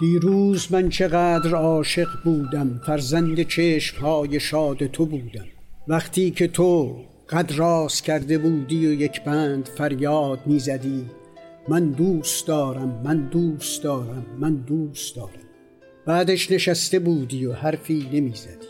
دیروز 0.00 0.72
من 0.72 0.88
چقدر 0.88 1.54
عاشق 1.54 2.08
بودم 2.24 2.80
فرزند 2.86 3.42
چشم 3.42 4.00
های 4.00 4.40
شاد 4.40 4.86
تو 4.86 5.06
بودم. 5.06 5.46
وقتی 5.88 6.30
که 6.30 6.48
تو 6.48 6.96
قد 7.28 7.52
راست 7.56 8.04
کرده 8.04 8.38
بودی 8.38 8.86
و 8.86 8.92
یک 8.92 9.24
بند 9.24 9.68
فریاد 9.78 10.38
می‌زدی 10.46 11.06
من 11.68 11.90
دوست 11.90 12.46
دارم 12.46 13.00
من 13.04 13.28
دوست 13.28 13.82
دارم 13.82 14.26
من 14.38 14.54
دوست 14.54 15.16
دارم. 15.16 15.48
بعدش 16.06 16.50
نشسته 16.50 16.98
بودی 16.98 17.46
و 17.46 17.52
حرفی 17.52 18.08
نمی‌زدی. 18.12 18.66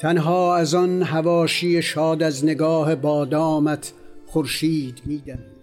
تنها 0.00 0.56
از 0.56 0.74
آن 0.74 1.02
هواشی 1.02 1.82
شاد 1.82 2.22
از 2.22 2.44
نگاه 2.44 2.94
بادامت 2.94 3.92
خورشید 4.26 5.02
میدمید 5.06 5.53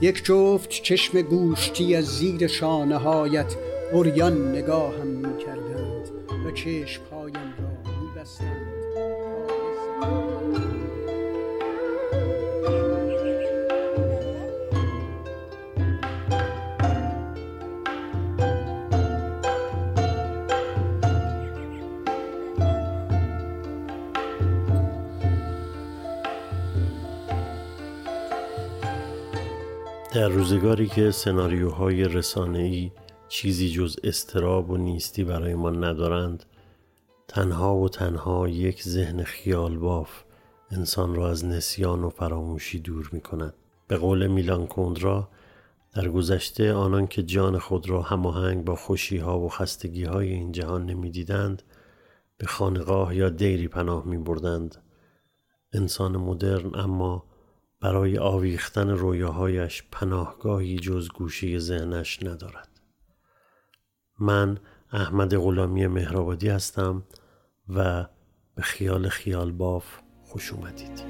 یک 0.00 0.24
جفت 0.24 0.68
چشم 0.70 1.22
گوشتی 1.22 1.96
از 1.96 2.04
زیر 2.04 2.46
شانه 2.46 2.96
هایت 2.96 3.56
اوریان 3.92 4.48
نگاهم 4.56 5.06
می‌کردند 5.06 6.08
و 6.46 6.50
چشمهایم 6.50 7.34
را 7.34 7.92
میبستند. 8.00 8.72
در 30.14 30.28
روزگاری 30.28 30.86
که 30.86 31.10
سناریوهای 31.10 32.04
رسانه‌ای 32.04 32.92
چیزی 33.28 33.70
جز 33.70 33.96
استراب 34.04 34.70
و 34.70 34.76
نیستی 34.76 35.24
برای 35.24 35.54
ما 35.54 35.70
ندارند 35.70 36.44
تنها 37.28 37.76
و 37.76 37.88
تنها 37.88 38.48
یک 38.48 38.82
ذهن 38.82 39.22
خیال 39.22 39.78
باف 39.78 40.24
انسان 40.70 41.14
را 41.14 41.30
از 41.30 41.44
نسیان 41.44 42.04
و 42.04 42.10
فراموشی 42.10 42.78
دور 42.78 43.10
می 43.12 43.20
کند. 43.20 43.54
به 43.88 43.96
قول 43.96 44.26
میلان 44.26 44.66
کندرا 44.66 45.28
در 45.94 46.08
گذشته 46.08 46.72
آنان 46.72 47.06
که 47.06 47.22
جان 47.22 47.58
خود 47.58 47.88
را 47.88 48.02
هماهنگ 48.02 48.64
با 48.64 48.76
خوشی 48.76 49.18
ها 49.18 49.40
و 49.40 49.48
خستگی 49.48 50.04
های 50.04 50.28
این 50.28 50.52
جهان 50.52 50.86
نمی‌دیدند 50.86 51.62
به 52.38 52.46
خانقاه 52.46 53.16
یا 53.16 53.28
دیری 53.28 53.68
پناه 53.68 54.06
می 54.06 54.18
بردند. 54.18 54.76
انسان 55.72 56.16
مدرن 56.16 56.74
اما 56.74 57.31
برای 57.82 58.18
آویختن 58.18 58.90
رویاهایش 58.90 59.82
پناهگاهی 59.92 60.78
جز 60.78 61.08
گوشه 61.08 61.58
ذهنش 61.58 62.22
ندارد. 62.22 62.68
من 64.18 64.58
احمد 64.92 65.36
غلامی 65.36 65.86
مهرآبادی 65.86 66.48
هستم 66.48 67.02
و 67.68 68.06
به 68.54 68.62
خیال 68.62 69.08
خیال 69.08 69.52
باف 69.52 69.84
خوش 70.22 70.52
اومدید. 70.52 71.02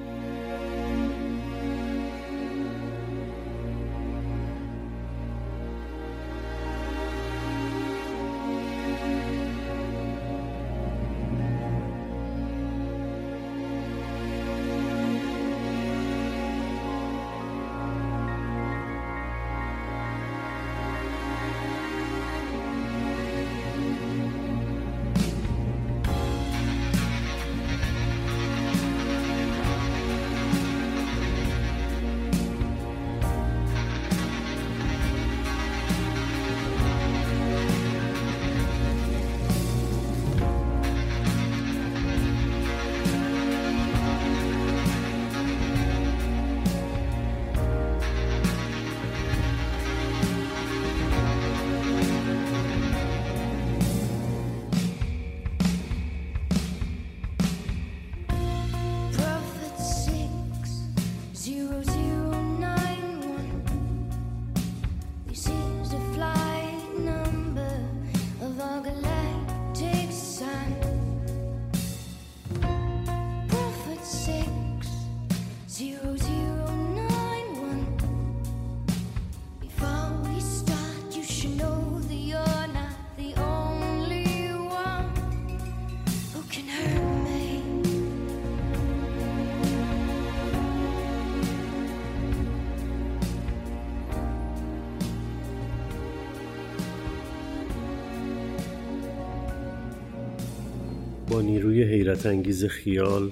حیرت 102.12 102.26
انگیز 102.26 102.64
خیال 102.64 103.30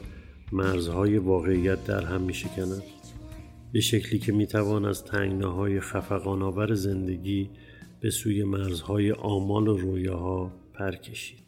مرزهای 0.53 1.19
واقعیت 1.19 1.85
در 1.85 2.05
هم 2.05 2.21
می 2.21 2.35
شکند. 2.35 2.83
به 3.73 3.81
شکلی 3.81 4.19
که 4.19 4.33
می 4.33 4.47
توان 4.47 4.85
از 4.85 5.05
تنگناهای 5.05 5.81
خفقان 5.81 6.43
آور 6.43 6.75
زندگی 6.75 7.51
به 8.01 8.11
سوی 8.11 8.45
مرزهای 8.45 9.13
آمال 9.13 9.69
و 9.69 9.77
رویاها 9.77 10.53
پر 10.75 10.91
کشید. 10.91 11.45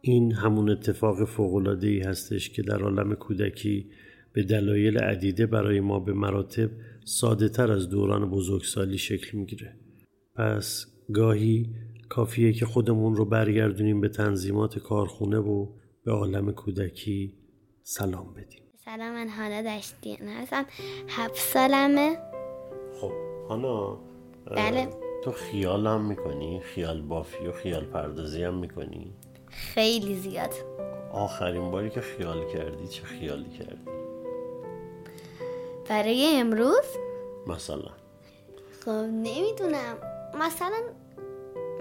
این 0.00 0.32
همون 0.32 0.70
اتفاق 0.70 1.24
فوقلاده 1.24 1.86
ای 1.86 2.00
هستش 2.00 2.50
که 2.50 2.62
در 2.62 2.82
عالم 2.82 3.14
کودکی 3.14 3.86
به 4.32 4.42
دلایل 4.42 4.98
عدیده 4.98 5.46
برای 5.46 5.80
ما 5.80 6.00
به 6.00 6.12
مراتب 6.12 6.70
ساده 7.04 7.48
تر 7.48 7.72
از 7.72 7.88
دوران 7.88 8.30
بزرگسالی 8.30 8.98
شکل 8.98 9.38
می‌گیره. 9.38 9.76
پس 10.36 10.86
گاهی 11.12 11.66
کافیه 12.08 12.52
که 12.52 12.66
خودمون 12.66 13.16
رو 13.16 13.24
برگردونیم 13.24 14.00
به 14.00 14.08
تنظیمات 14.08 14.78
کارخونه 14.78 15.38
و 15.38 15.66
به 16.04 16.12
عالم 16.12 16.52
کودکی 16.52 17.34
سلام 17.82 18.34
بدیم. 18.34 18.62
سلام 18.84 19.12
من 19.12 19.28
هانا 19.28 19.76
دشتیان 19.76 20.28
هستم. 20.28 20.66
هفت 21.08 21.36
سالمه. 21.36 22.18
خب 23.00 23.12
هانا 23.48 23.98
بله. 24.46 24.88
تو 25.24 25.32
خیال 25.32 25.86
هم 25.86 26.04
می‌کنی؟ 26.04 26.60
خیال 26.60 27.02
بافی 27.02 27.46
و 27.46 27.52
خیال 27.52 27.84
پردازی 27.84 28.44
هم 28.44 28.54
می‌کنی؟ 28.54 29.14
خیلی 29.48 30.14
زیاد. 30.14 30.54
آخرین 31.12 31.70
باری 31.70 31.90
که 31.90 32.00
خیال 32.00 32.52
کردی 32.52 32.88
چه 32.88 33.02
خیالی 33.04 33.50
کردی؟ 33.50 33.84
برای 35.88 36.36
امروز؟ 36.36 36.86
مثلا. 37.46 37.90
خب 38.84 38.90
نمی‌دونم. 38.90 39.96
مثلا 40.40 40.82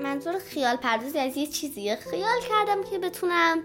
منظور 0.04 0.40
خیال 0.40 0.76
پردازی 0.76 1.20
از 1.20 1.38
یه 1.38 1.48
چیزی. 1.48 1.96
خیال 1.96 2.40
کردم 2.50 2.84
که 2.92 3.00
بتونم 3.00 3.58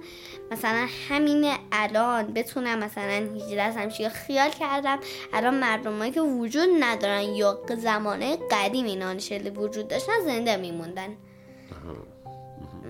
مثلا 0.51 0.87
همین 1.09 1.53
الان 1.73 2.27
بتونم 2.27 2.79
مثلا 2.79 3.29
هیجده 3.35 3.63
همشه 3.63 4.09
خیال 4.09 4.51
کردم 4.51 4.99
الان 5.33 5.55
مردمایی 5.55 6.13
که 6.13 6.21
وجود 6.21 6.69
ندارن 6.81 7.23
یا 7.23 7.59
زمانه 7.79 8.39
قدیم 8.51 8.87
اینا 8.87 9.15
وجود 9.57 9.89
داشتن 9.89 10.13
زنده 10.25 10.57
میموندن. 10.57 11.09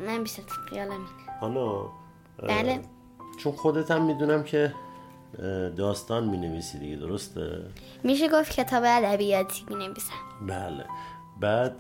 من 0.07 0.23
بیشتر 0.23 0.43
خیالم 0.71 0.91
اینه. 0.91 1.07
حالا 1.41 1.83
بله. 2.39 2.81
چون 3.39 3.53
خودت 3.53 3.91
هم 3.91 4.03
می‌دونم 4.03 4.43
که 4.43 4.75
داستان 5.77 6.29
می 6.29 6.37
نویسی 6.37 6.79
دیگه 6.79 6.97
درسته؟ 6.97 7.63
میشه 8.05 8.29
گفت 8.29 8.53
کتاب 8.53 8.83
ادبیاتی 8.87 9.65
می 9.69 9.75
نویسم 9.75 10.13
بله. 10.47 10.85
بعد 11.41 11.79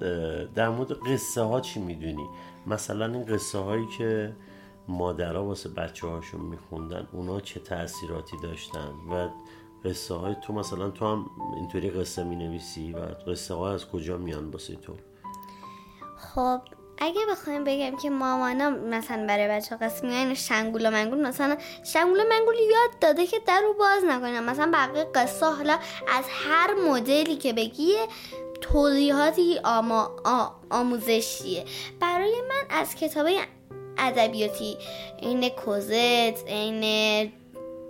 در 0.54 0.68
مورد 0.68 0.92
قصه 0.92 1.42
ها 1.42 1.60
چی 1.60 1.80
می‌دونی؟ 1.80 2.28
مثلا 2.66 3.06
این 3.06 3.24
قصه 3.24 3.58
هایی 3.58 3.86
که 3.98 4.32
مادرها 4.88 5.44
واسه 5.44 5.68
بچه 5.68 6.06
هاشون 6.06 6.40
میخوندن 6.40 7.08
اونا 7.12 7.40
چه 7.40 7.60
تاثیراتی 7.60 8.36
داشتن؟ 8.42 8.92
و 9.10 9.28
قصه 9.84 10.14
های 10.14 10.36
تو 10.42 10.52
مثلا 10.52 10.90
تو 10.90 11.06
هم 11.06 11.30
اینطوری 11.56 11.90
قصه 11.90 12.24
می‌نویسی 12.24 12.92
و 12.92 12.98
قصه 13.30 13.54
ها 13.54 13.72
از 13.72 13.86
کجا 13.86 14.16
میان 14.16 14.50
واسه 14.50 14.74
تو؟ 14.76 14.92
خب 16.16 16.60
اگه 17.00 17.20
بخوایم 17.30 17.64
بگم 17.64 17.96
که 17.96 18.10
مامانا 18.10 18.70
مثلا 18.70 19.26
برای 19.26 19.48
بچه 19.48 19.76
قصه 19.76 20.06
میگن 20.06 20.34
شنگول 20.34 20.86
و 20.86 20.90
منگول 20.90 21.26
مثلا 21.26 21.56
شنگول 21.84 22.20
و 22.20 22.24
منگول 22.30 22.54
یاد 22.54 22.98
داده 23.00 23.26
که 23.26 23.38
در 23.46 23.60
رو 23.60 23.74
باز 23.78 24.04
نکنیم 24.04 24.42
مثلا 24.42 24.70
بقیه 24.74 25.04
قصه 25.14 25.46
حالا 25.46 25.78
از 26.08 26.24
هر 26.28 26.74
مدلی 26.88 27.36
که 27.36 27.52
بگی 27.52 27.92
توضیحاتی 28.60 29.58
آما 29.64 30.16
آموزشیه. 30.70 31.64
برای 32.00 32.34
من 32.48 32.76
از 32.76 32.94
کتاب 32.94 33.26
ادبیاتی 33.98 34.76
این 35.18 35.48
کوزت 35.48 36.46
این 36.46 37.32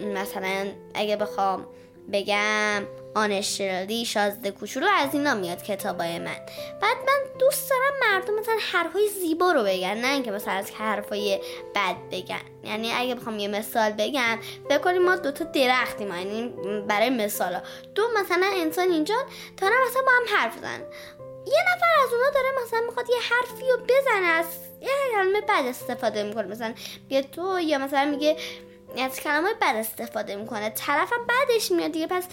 مثلا 0.00 0.66
اگه 0.94 1.16
بخوام 1.16 1.66
بگم 2.12 2.82
آنشرالی 3.18 4.04
شازده 4.04 4.50
کوچولو 4.50 4.86
از 4.86 5.14
اینا 5.14 5.34
میاد 5.34 5.62
کتابای 5.62 6.18
من. 6.18 6.36
بعد 6.80 6.96
من 7.06 7.38
دوست 7.38 7.70
دارم 7.70 8.12
مردم 8.12 8.38
مثلا 8.38 8.58
حرفای 8.72 9.08
زیبا 9.08 9.52
رو 9.52 9.62
بگن 9.62 9.94
نه 9.94 10.12
اینکه 10.12 10.30
مثلا 10.30 10.54
از 10.54 10.70
حرفای 10.70 11.40
بد 11.74 11.96
بگن. 12.12 12.40
یعنی 12.64 12.92
اگه 12.92 13.14
بخوام 13.14 13.38
یه 13.38 13.48
مثال 13.48 13.92
بگم 13.92 14.38
بکنیم 14.70 15.02
ما 15.02 15.16
دوتا 15.16 15.44
درختیم 15.44 16.08
یعنی 16.08 16.54
برای 16.88 17.10
مثالا. 17.10 17.62
دو 17.94 18.02
مثلا 18.20 18.50
انسان 18.54 18.90
اینجا 18.90 19.14
تا 19.56 19.66
مثلا 19.66 20.02
با 20.02 20.12
هم 20.12 20.38
حرف 20.38 20.58
زن 20.58 20.80
یه 21.46 21.62
نفر 21.74 21.86
از 22.04 22.12
اونا 22.12 22.30
داره 22.34 22.48
مثلا 22.64 22.80
می‌خواد 22.80 23.10
یه 23.10 23.16
حرفی 23.16 23.70
رو 23.70 23.76
بزنه 23.84 24.26
از 24.26 24.46
یه 24.80 24.88
کلمه 25.12 25.40
بد 25.40 25.66
استفاده 25.68 26.22
می‌کنه. 26.22 26.46
مثلا 26.46 26.74
بیا 27.08 27.22
تو 27.22 27.60
یا 27.60 27.78
مثلا 27.78 28.04
میگه 28.04 28.36
از 28.98 29.20
کلمه 29.20 29.54
بد 29.54 29.76
استفاده 29.76 30.36
می‌کنه. 30.36 30.70
طرفم 30.70 31.26
بعدش 31.28 31.70
میاد 31.70 31.92
دیگه 31.92 32.06
پس 32.06 32.24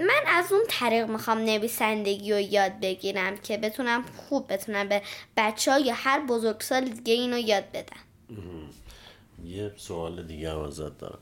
من 0.00 0.22
از 0.26 0.52
اون 0.52 0.62
طریق 0.68 1.08
می‌خوام 1.08 1.38
نویسندگی 1.38 2.32
رو 2.32 2.40
یاد 2.40 2.80
بگیرم 2.80 3.36
که 3.36 3.58
بتونم 3.58 4.02
خوب 4.02 4.52
بتونم 4.52 4.88
به 4.88 5.02
بچه 5.36 5.72
ها 5.72 5.78
یا 5.78 5.94
هر 5.96 6.26
بزرگسال 6.26 6.84
دیگه 6.84 7.14
اینو 7.14 7.38
یاد 7.38 7.64
بدم. 7.72 8.00
یه 9.44 9.72
سوال 9.76 10.26
دیگه 10.26 10.52
هم 10.52 10.58
ازت 10.58 10.98
دارم. 10.98 11.18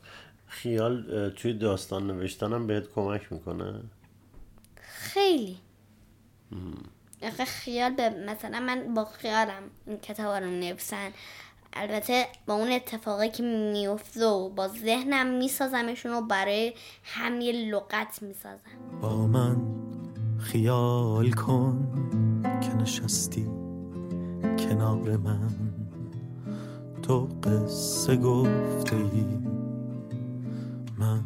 خیال 0.46 1.30
توی 1.30 1.52
داستان 1.52 2.06
نوشتنم 2.06 2.66
بهت 2.66 2.92
کمک 2.94 3.32
می‌کنه؟ 3.32 3.82
خیلی. 4.76 5.58
آخه 7.22 7.44
خیال 7.44 7.94
به 7.94 8.10
مثلا 8.10 8.60
من 8.60 8.94
با 8.94 9.04
خیالم 9.04 9.62
این 9.86 9.98
کتاب 9.98 10.42
رو 10.42 10.50
نویسن 10.50 11.12
البته 11.78 12.26
با 12.46 12.54
اون 12.54 12.72
اتفاقی 12.72 13.28
که 13.28 13.42
میفته 13.72 14.26
و 14.26 14.48
با 14.48 14.68
ذهنم 14.68 15.26
میسازمشون 15.26 16.12
و 16.12 16.20
برای 16.20 16.72
هم 17.02 17.40
یه 17.40 17.52
لغت 17.52 18.22
می‌سازم. 18.22 18.60
با 19.00 19.26
من 19.26 19.56
خیال 20.38 21.30
کن 21.30 21.88
که 22.60 22.74
نشستی 22.74 23.46
کنار 24.58 25.16
من. 25.16 25.50
تو 27.02 27.28
قصه 27.42 28.16
گفته 28.16 28.96
ای 28.96 29.24
من 30.98 31.24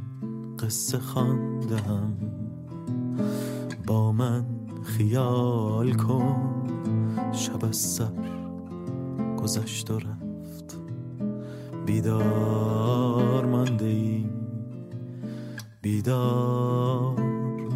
قصه 0.58 0.98
خواندم. 0.98 2.16
با 3.86 4.12
من 4.12 4.44
خیال 4.84 5.92
کن 5.92 6.64
شب 7.32 7.64
از 7.64 7.76
سر 7.76 8.12
گذشت 9.42 9.90
و 9.90 9.98
بیدار 11.86 13.46
مانده 13.46 13.84
ای 13.84 14.24
بیدار 15.82 17.20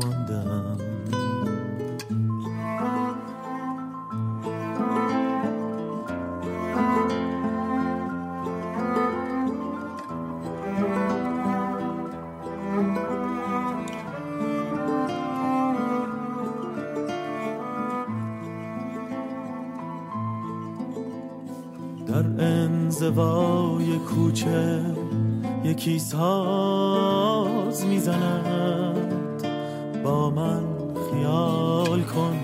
ماندم 0.02 0.78
در 22.06 22.22
کوچه 23.98 24.80
یکی 25.64 25.98
ساز 25.98 27.84
می‌زند. 27.84 29.46
با 30.04 30.30
من 30.30 30.62
خیال 31.10 32.02
کن 32.02 32.38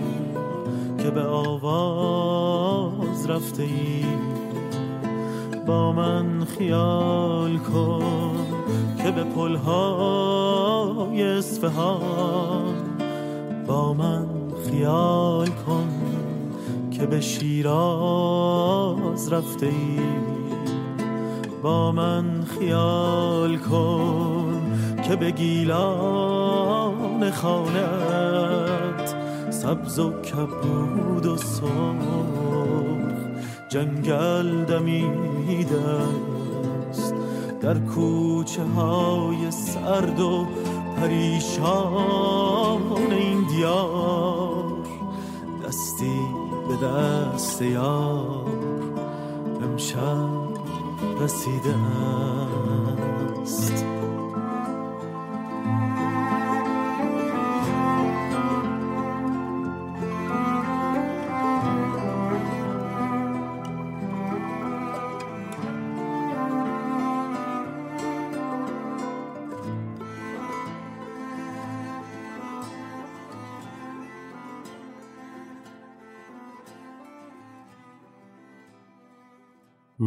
که 0.99 1.10
به 1.10 1.22
آواز 1.22 2.50
رفته 3.31 3.62
ای. 3.62 4.04
با 5.66 5.93
من 5.93 6.44
خیال 6.58 7.58
کن 7.58 8.37
که 9.02 9.10
به 9.10 9.25
پلهای 9.25 11.22
اصفهان. 11.22 12.75
با 13.66 13.94
من 13.94 14.26
خیال 14.70 15.46
کن 15.46 15.88
که 16.90 17.06
به 17.06 17.20
شیراز 17.20 17.72
رفته 19.32 19.66
ای. 19.66 20.21
با 21.62 21.92
من 21.92 22.44
خیال 22.58 23.58
کن 23.58 24.76
که 25.08 25.16
به 25.16 25.30
گیلان 25.30 27.30
خانت 27.30 29.14
سبز 29.50 29.98
و 29.98 30.12
کبود 30.22 31.26
و 31.26 31.36
سرخ 31.36 31.68
جنگل 33.68 34.64
دمیده 34.64 35.82
است 36.90 37.14
در 37.60 37.78
کوچه 37.78 38.62
های 38.62 39.50
سرد 39.50 40.20
و 40.20 40.46
پریشان 40.96 42.82
این 43.12 43.46
دیار 43.46 44.64
دستی 45.66 46.20
به 46.68 46.86
دست 46.86 47.62
یار 47.62 48.46
امشب 49.62 50.41
رسیده 51.22 51.74
است 51.74 53.01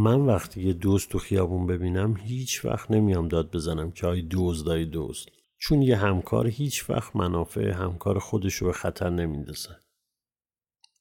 من 0.05 0.21
وقتی 0.21 0.63
یه 0.63 0.73
دوست 0.73 1.09
تو 1.09 1.19
خیابون 1.19 1.67
ببینم 1.67 2.17
هیچ 2.17 2.65
وقت 2.65 2.91
نمیام 2.91 3.27
داد 3.27 3.51
بزنم 3.51 3.91
که 3.91 4.07
آی 4.07 4.27
دزدای 4.31 4.85
دوست. 4.85 5.29
چون 5.57 5.81
یه 5.81 5.97
همکار 5.97 6.47
هیچ 6.47 6.89
وقت 6.89 7.15
منافع 7.15 7.71
همکار 7.71 8.19
خودش 8.19 8.53
رو 8.53 8.67
به 8.67 8.73
خطر 8.73 9.09
نمیندازه. 9.09 9.69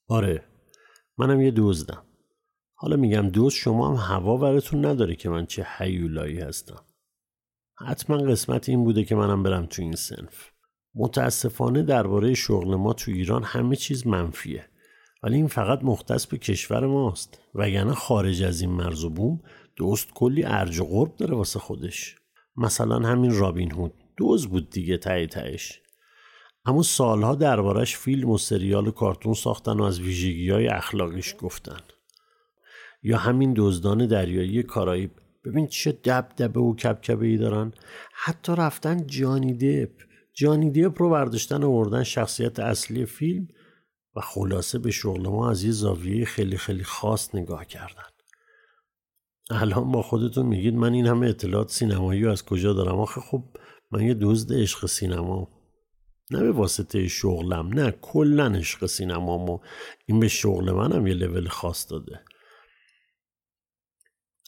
آره 0.07 0.43
منم 1.17 1.41
یه 1.41 1.53
دزدم 1.55 2.03
حالا 2.73 2.95
میگم 2.95 3.29
دوست 3.29 3.57
شما 3.57 3.89
هم 3.89 4.15
هوا 4.15 4.37
براتون 4.37 4.85
نداره 4.85 5.15
که 5.15 5.29
من 5.29 5.45
چه 5.45 5.63
حیولایی 5.63 6.39
هستم. 6.39 6.85
حتما 7.77 8.17
قسمت 8.17 8.69
این 8.69 8.83
بوده 8.83 9.03
که 9.03 9.15
منم 9.15 9.43
برم 9.43 9.65
تو 9.65 9.81
این 9.81 9.95
سنف. 9.95 10.51
متاسفانه 10.95 11.83
درباره 11.83 12.33
شغل 12.33 12.75
ما 12.75 12.93
تو 12.93 13.11
ایران 13.11 13.43
همه 13.43 13.75
چیز 13.75 14.07
منفیه. 14.07 14.69
ولی 15.25 15.35
این 15.35 15.47
فقط 15.47 15.79
مختص 15.83 16.25
به 16.25 16.37
کشور 16.37 16.87
ماست. 16.87 17.41
وگرنه 17.55 17.93
خارج 17.93 18.43
از 18.43 18.61
این 18.61 18.69
مرز 18.69 19.03
و 19.03 19.09
بوم 19.09 19.39
دوست 19.75 20.13
کلی 20.13 20.43
ارج 20.43 20.79
و 20.79 20.85
قرب 20.85 21.15
داره 21.15 21.35
واسه 21.35 21.59
خودش. 21.59 22.15
مثلا 22.57 22.99
همین 22.99 23.35
رابین 23.35 23.71
هود. 23.71 23.93
دوز 24.17 24.47
بود 24.47 24.69
دیگه 24.69 24.97
تای 24.97 25.27
تایش 25.27 25.81
اما 26.65 26.83
سالها 26.83 27.35
دربارش 27.35 27.97
فیلم 27.97 28.29
و 28.29 28.37
سریال 28.37 28.87
و 28.87 28.91
کارتون 28.91 29.33
ساختن 29.33 29.79
و 29.79 29.83
از 29.83 29.99
ویژگی 29.99 30.49
های 30.49 30.67
اخلاقیش 30.67 31.35
گفتن. 31.39 31.79
یا 33.03 33.17
همین 33.17 33.53
دزدان 33.57 34.07
دریایی 34.07 34.63
کارائیب. 34.63 35.11
ببین 35.45 35.67
چه 35.67 35.91
دبدبه 35.91 36.59
و 36.59 36.75
کبکبه 36.75 37.25
ای 37.25 37.37
دارن. 37.37 37.73
حتی 38.13 38.55
رفتن 38.55 39.07
جانی 39.07 39.53
دپ 39.53 39.91
جانی 40.33 40.71
دپ 40.71 41.01
رو 41.01 41.09
برداشتن 41.09 41.63
و 41.63 42.03
شخصیت 42.03 42.59
اصلی 42.59 43.05
فیلم. 43.05 43.47
و 44.15 44.21
خلاصه 44.21 44.79
به 44.79 44.91
شغل 44.91 45.27
ما 45.27 45.49
از 45.49 45.63
یه 45.63 45.71
زاویه 45.71 46.25
خیلی 46.25 46.57
خیلی 46.57 46.83
خاص 46.83 47.35
نگاه 47.35 47.65
کردن. 47.65 48.03
الان 49.49 49.91
با 49.91 50.01
خودتون 50.01 50.45
میگید 50.45 50.73
من 50.73 50.93
این 50.93 51.07
همه 51.07 51.27
اطلاعات 51.27 51.71
سینمایی 51.71 52.23
رو 52.23 52.31
از 52.31 52.45
کجا 52.45 52.73
دارم؟ 52.73 52.99
آخه 52.99 53.21
خب 53.21 53.43
من 53.91 54.01
یه 54.01 54.13
دزد 54.21 54.53
عشق 54.53 54.85
سینما. 54.85 55.47
نه 56.31 56.39
به 56.39 56.51
واسطه 56.51 57.07
شغلم 57.07 57.67
نه 57.67 57.91
کلا 57.91 58.45
عشق 58.45 58.85
سینما 58.85 59.61
این 60.05 60.19
به 60.19 60.27
شغل 60.27 60.71
منم 60.71 61.07
یه 61.07 61.13
لول 61.13 61.47
خاص 61.47 61.91
داده. 61.91 62.21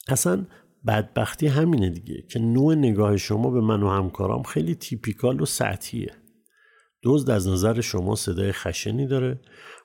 اصلا 0.08 0.46
بدبختی 0.88 1.48
همینه 1.48 1.90
دیگه 1.90 2.22
که 2.22 2.40
نوع 2.40 2.76
نگاه 2.76 3.18
شما 3.18 3.50
به 3.52 3.62
من 3.62 3.84
و 3.84 3.90
همکارام 3.90 4.44
خیلی 4.44 4.76
تیپیکال 4.76 5.42
و 5.42 5.46
سطحیه. 5.46 6.27
دزد 7.04 7.30
از 7.30 7.48
نظر 7.48 7.82
شما 7.82 8.16
صدای 8.16 8.52
خشنی 8.52 9.08
داره؟ 9.08 9.40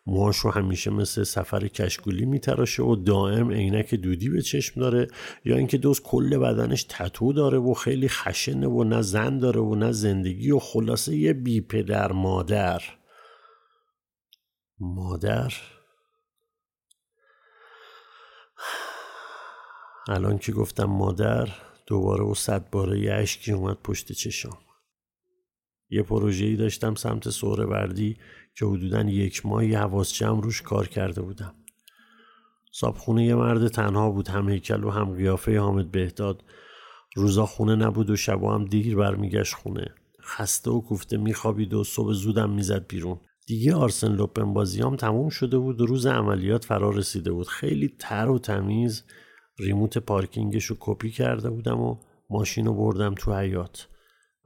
موهاش 0.06 0.36
رو 0.36 0.50
همیشه 0.50 0.90
مثل 0.90 1.22
سفر 1.22 1.68
کشگولی 1.68 2.24
میتراشه 2.24 2.82
و 2.82 2.96
دائم 2.96 3.50
عینک 3.50 3.94
دودی 3.94 4.28
به 4.28 4.42
چشم 4.42 4.80
داره 4.80 5.08
یا 5.44 5.56
اینکه 5.56 5.78
دوست 5.78 6.02
کل 6.02 6.38
بدنش 6.38 6.86
تتو 6.88 7.32
داره 7.32 7.58
و 7.58 7.74
خیلی 7.74 8.08
خشنه 8.08 8.66
و 8.66 8.84
نه 8.84 9.02
زن 9.02 9.38
داره 9.38 9.60
و 9.60 9.74
نه 9.74 9.92
زندگی 9.92 10.50
و 10.50 10.58
خلاصه 10.58 11.16
یه 11.16 11.32
بی 11.32 11.60
پدر 11.60 12.12
مادر. 12.12 12.82
مادر؟ 14.80 15.52
الان 20.08 20.38
که 20.38 20.52
گفتم 20.52 20.84
مادر 20.84 21.48
دوباره 21.86 22.24
و 22.24 22.34
صد 22.34 22.70
باره 22.70 23.00
یه 23.00 23.12
اشکی 23.12 23.52
اومد 23.52 23.76
پشت 23.84 24.12
چشام 24.12 24.58
یه 25.92 26.12
ای 26.12 26.56
داشتم 26.56 26.94
سمت 26.94 27.30
سوره 27.30 27.64
وردی 27.64 28.16
که 28.58 28.66
حدودا 28.66 29.00
یک 29.00 29.46
ماه 29.46 29.66
یه 29.66 29.78
حواس 29.78 30.12
جمع 30.12 30.42
روش 30.42 30.62
کار 30.62 30.88
کرده 30.88 31.22
بودم. 31.22 31.54
صابخونه 32.72 33.24
یه 33.24 33.34
مرد 33.34 33.68
تنها 33.68 34.10
بود 34.10 34.28
هم 34.28 34.48
هیکل 34.48 34.84
و 34.84 34.90
هم 34.90 35.14
قیافه 35.14 35.58
حامد 35.58 35.90
بهداد. 35.90 36.44
روزا 37.16 37.46
خونه 37.46 37.76
نبود 37.76 38.10
و 38.10 38.16
شبا 38.16 38.54
هم 38.54 38.64
دیر 38.64 38.96
برمیگشت 38.96 39.54
خونه. 39.54 39.94
خسته 40.22 40.70
و 40.70 40.80
کوفته 40.80 41.16
میخوابید 41.16 41.74
و 41.74 41.84
صبح 41.84 42.12
زودم 42.12 42.50
می‌زد 42.50 42.86
بیرون. 42.86 43.20
دیگه 43.46 43.74
آرسن 43.74 44.14
لوپن 44.14 44.52
بازیام 44.52 44.96
تموم 44.96 45.28
شده 45.28 45.58
بود 45.58 45.80
و 45.80 45.86
روز 45.86 46.06
عملیات 46.06 46.64
فرا 46.64 46.90
رسیده 46.90 47.32
بود. 47.32 47.48
خیلی 47.48 47.96
تر 47.98 48.28
و 48.28 48.38
تمیز 48.38 49.04
ریموت 49.58 49.98
پارکینگش 49.98 50.64
رو 50.64 50.76
کپی 50.80 51.10
کرده 51.10 51.50
بودم 51.50 51.80
و 51.80 51.96
ماشین 52.30 52.66
رو 52.66 52.74
بردم 52.74 53.14
تو 53.14 53.34
حیات 53.34 53.88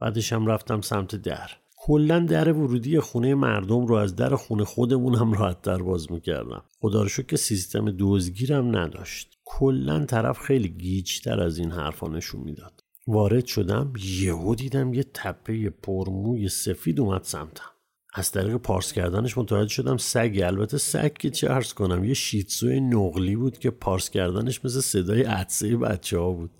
بعدش 0.01 0.33
هم 0.33 0.47
رفتم 0.47 0.81
سمت 0.81 1.15
در. 1.15 1.49
کلا 1.77 2.19
در 2.19 2.51
ورودی 2.51 2.99
خونه 2.99 3.35
مردم 3.35 3.85
رو 3.85 3.95
از 3.95 4.15
در 4.15 4.35
خونه 4.35 4.65
خودمون 4.65 5.15
هم 5.15 5.33
راحت 5.33 5.61
در 5.61 5.77
باز 5.77 6.11
می‌کردم. 6.11 6.63
خدا 6.79 7.01
رو 7.01 7.09
که 7.09 7.37
سیستم 7.37 7.91
دوزگیرم 7.91 8.77
نداشت. 8.77 9.37
کلا 9.45 10.05
طرف 10.05 10.39
خیلی 10.39 10.69
گیجتر 10.69 11.39
از 11.39 11.57
این 11.57 11.71
حرفا 11.71 12.07
نشون 12.07 12.41
می‌داد. 12.41 12.83
وارد 13.07 13.45
شدم 13.45 13.93
یهو 13.99 14.55
دیدم 14.55 14.93
یه 14.93 15.03
تپه 15.13 15.69
پرموی 15.69 16.49
سفید 16.49 16.99
اومد 16.99 17.23
سمتم. 17.23 17.69
از 18.13 18.31
طریق 18.31 18.57
پارس 18.57 18.93
کردنش 18.93 19.37
متوجه 19.37 19.73
شدم 19.73 19.97
سگی. 19.97 20.43
البته 20.43 20.77
سگ 20.77 21.13
که 21.13 21.29
چه 21.29 21.51
ارز 21.51 21.73
کنم 21.73 22.03
یه 22.03 22.13
شیتسوی 22.13 22.79
نقلی 22.79 23.35
بود 23.35 23.57
که 23.57 23.69
پارس 23.69 24.09
کردنش 24.09 24.65
مثل 24.65 24.79
صدای 24.79 25.23
عدسه 25.23 25.77
بچه 25.77 26.19
ها 26.19 26.31
بود. 26.31 26.51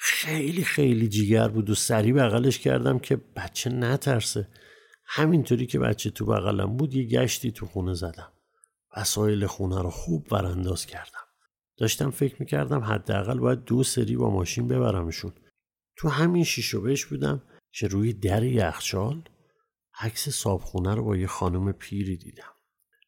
خیلی 0.00 0.64
خیلی 0.64 1.08
جیگر 1.08 1.48
بود 1.48 1.70
و 1.70 1.74
سریع 1.74 2.14
بغلش 2.14 2.58
کردم 2.58 2.98
که 2.98 3.16
بچه 3.16 3.70
نترسه. 3.70 4.48
همینطوری 5.04 5.66
که 5.66 5.78
بچه 5.78 6.10
تو 6.10 6.26
بغلم 6.26 6.76
بود 6.76 6.94
یه 6.94 7.04
گشتی 7.04 7.52
تو 7.52 7.66
خونه 7.66 7.94
زدم. 7.94 8.32
وسایل 8.96 9.46
خونه 9.46 9.82
رو 9.82 9.90
خوب 9.90 10.32
ورانداز 10.32 10.86
کردم. 10.86 11.26
داشتم 11.76 12.10
فکر 12.10 12.36
می‌کردم 12.40 12.80
حداقل 12.80 13.38
باید 13.38 13.64
دو 13.64 13.82
سری 13.82 14.16
با 14.16 14.30
ماشین 14.30 14.68
ببرمشون. 14.68 15.32
تو 15.96 16.08
همین 16.08 16.44
شیشو 16.44 16.80
بهش 16.80 17.04
بودم 17.04 17.42
که 17.72 17.88
روی 17.88 18.12
در 18.12 18.42
یخچال 18.42 19.22
عکس 20.00 20.28
صابخونه 20.28 20.94
رو 20.94 21.04
با 21.04 21.16
یه 21.16 21.26
خانم 21.26 21.72
پیری 21.72 22.16
دیدم. 22.16 22.52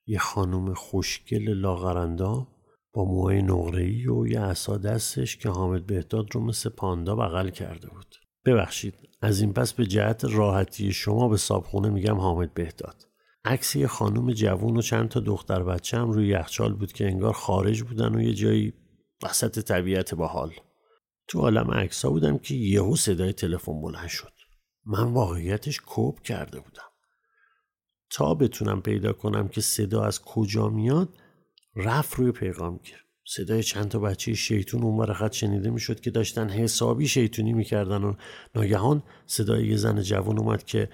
یه 0.06 0.18
خانم 0.18 0.74
خوشگل 0.74 1.54
لاغرندام 1.54 2.48
با 2.92 3.04
موهای 3.04 3.42
نقره‌ای 3.42 4.06
و 4.06 4.26
یه 4.26 4.40
عصا 4.40 4.76
دستش 4.76 5.36
که 5.36 5.48
حامد 5.48 5.86
بهداد 5.86 6.26
رو 6.34 6.40
مثل 6.40 6.70
پاندا 6.70 7.16
بغل 7.16 7.50
کرده 7.50 7.88
بود. 7.88 8.14
ببخشید 8.44 8.94
از 9.22 9.40
این 9.40 9.52
پس 9.52 9.72
به 9.72 9.86
جهت 9.86 10.24
راحتی 10.24 10.92
شما 10.92 11.28
به 11.28 11.36
صابخونه 11.36 11.88
میگم 11.88 12.16
حامد 12.16 12.54
بهداد. 12.54 13.06
عکس 13.44 13.76
یه 13.76 13.86
خانم 13.86 14.32
جوون 14.32 14.76
و 14.76 14.82
چند 14.82 15.08
تا 15.08 15.20
دختر 15.20 15.62
بچه 15.62 15.98
هم 15.98 16.10
روی 16.10 16.28
یخچال 16.28 16.72
بود 16.72 16.92
که 16.92 17.06
انگار 17.06 17.32
خارج 17.32 17.82
بودن 17.82 18.14
و 18.14 18.20
یه 18.20 18.34
جایی 18.34 18.72
وسط 19.22 19.58
طبیعت 19.58 20.14
با 20.14 20.26
حال 20.26 20.52
تو 21.28 21.40
عالم 21.40 21.70
عکسا 21.70 22.10
بودم 22.10 22.38
که 22.38 22.54
یهو 22.54 22.96
صدای 22.96 23.32
تلفن 23.32 23.80
بلند 23.80 24.08
شد. 24.08 24.32
من 24.86 25.12
واقعیتش 25.12 25.80
کوب 25.80 26.20
کرده 26.20 26.60
بودم. 26.60 26.90
تا 28.10 28.34
بتونم 28.34 28.82
پیدا 28.82 29.12
کنم 29.12 29.48
که 29.48 29.60
صدا 29.60 30.02
از 30.02 30.22
کجا 30.22 30.68
میاد 30.68 31.08
رفت 31.76 32.14
روی 32.14 32.32
پیغام 32.32 32.76
گیر. 32.76 33.04
صدای 33.26 33.62
چند 33.62 33.88
تا 33.88 33.98
بچه 33.98 34.34
شیطون 34.34 34.82
اون 34.82 35.12
خط 35.12 35.32
شنیده 35.32 35.70
می‌شد 35.70 36.00
که 36.00 36.10
داشتن 36.10 36.48
حسابی 36.48 37.08
شیطونی 37.08 37.52
می‌کردن 37.52 38.04
و 38.04 38.14
ناگهان 38.54 39.02
صدای 39.26 39.66
یه 39.66 39.76
زن 39.76 40.02
جوان 40.02 40.38
اومد 40.38 40.64
که 40.64 40.88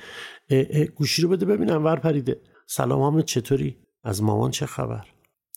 اه 0.51 0.65
اه 0.71 0.85
گوشی 0.85 1.23
رو 1.23 1.29
بده 1.29 1.47
ببینم 1.47 1.85
ور 1.85 1.97
پریده. 1.97 2.41
سلام 2.67 3.01
حامد 3.01 3.25
چطوری؟ 3.25 3.77
از 4.05 4.23
مامان 4.23 4.51
چه 4.51 4.67
خبر؟ 4.67 5.07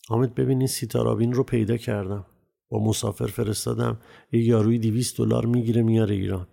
حامد 0.08 0.36
ببینین 0.36 0.68
سیتارابین 0.68 1.34
رو 1.34 1.44
پیدا 1.44 1.78
کردم. 1.78 2.26
با 2.70 2.84
مسافر 2.84 3.28
فرستادم. 3.28 4.00
یه 4.32 4.44
یاروی 4.44 4.80
دیویست 4.80 5.18
دلار 5.18 5.46
می‌گیره 5.46 5.82
میاره 5.82 6.16
ایران. 6.16 6.48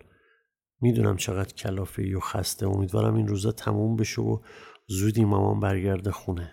می‌دونم 0.80 1.16
چقدر 1.16 1.54
کلافه 1.54 2.16
و 2.16 2.20
خسته. 2.20 2.68
امیدوارم 2.68 3.14
این 3.14 3.28
روزا 3.28 3.52
تموم 3.52 3.96
بشه 3.96 4.22
و 4.22 4.38
زودی 4.86 5.24
مامان 5.24 5.60
برگرده 5.60 6.10
خونه. 6.10 6.52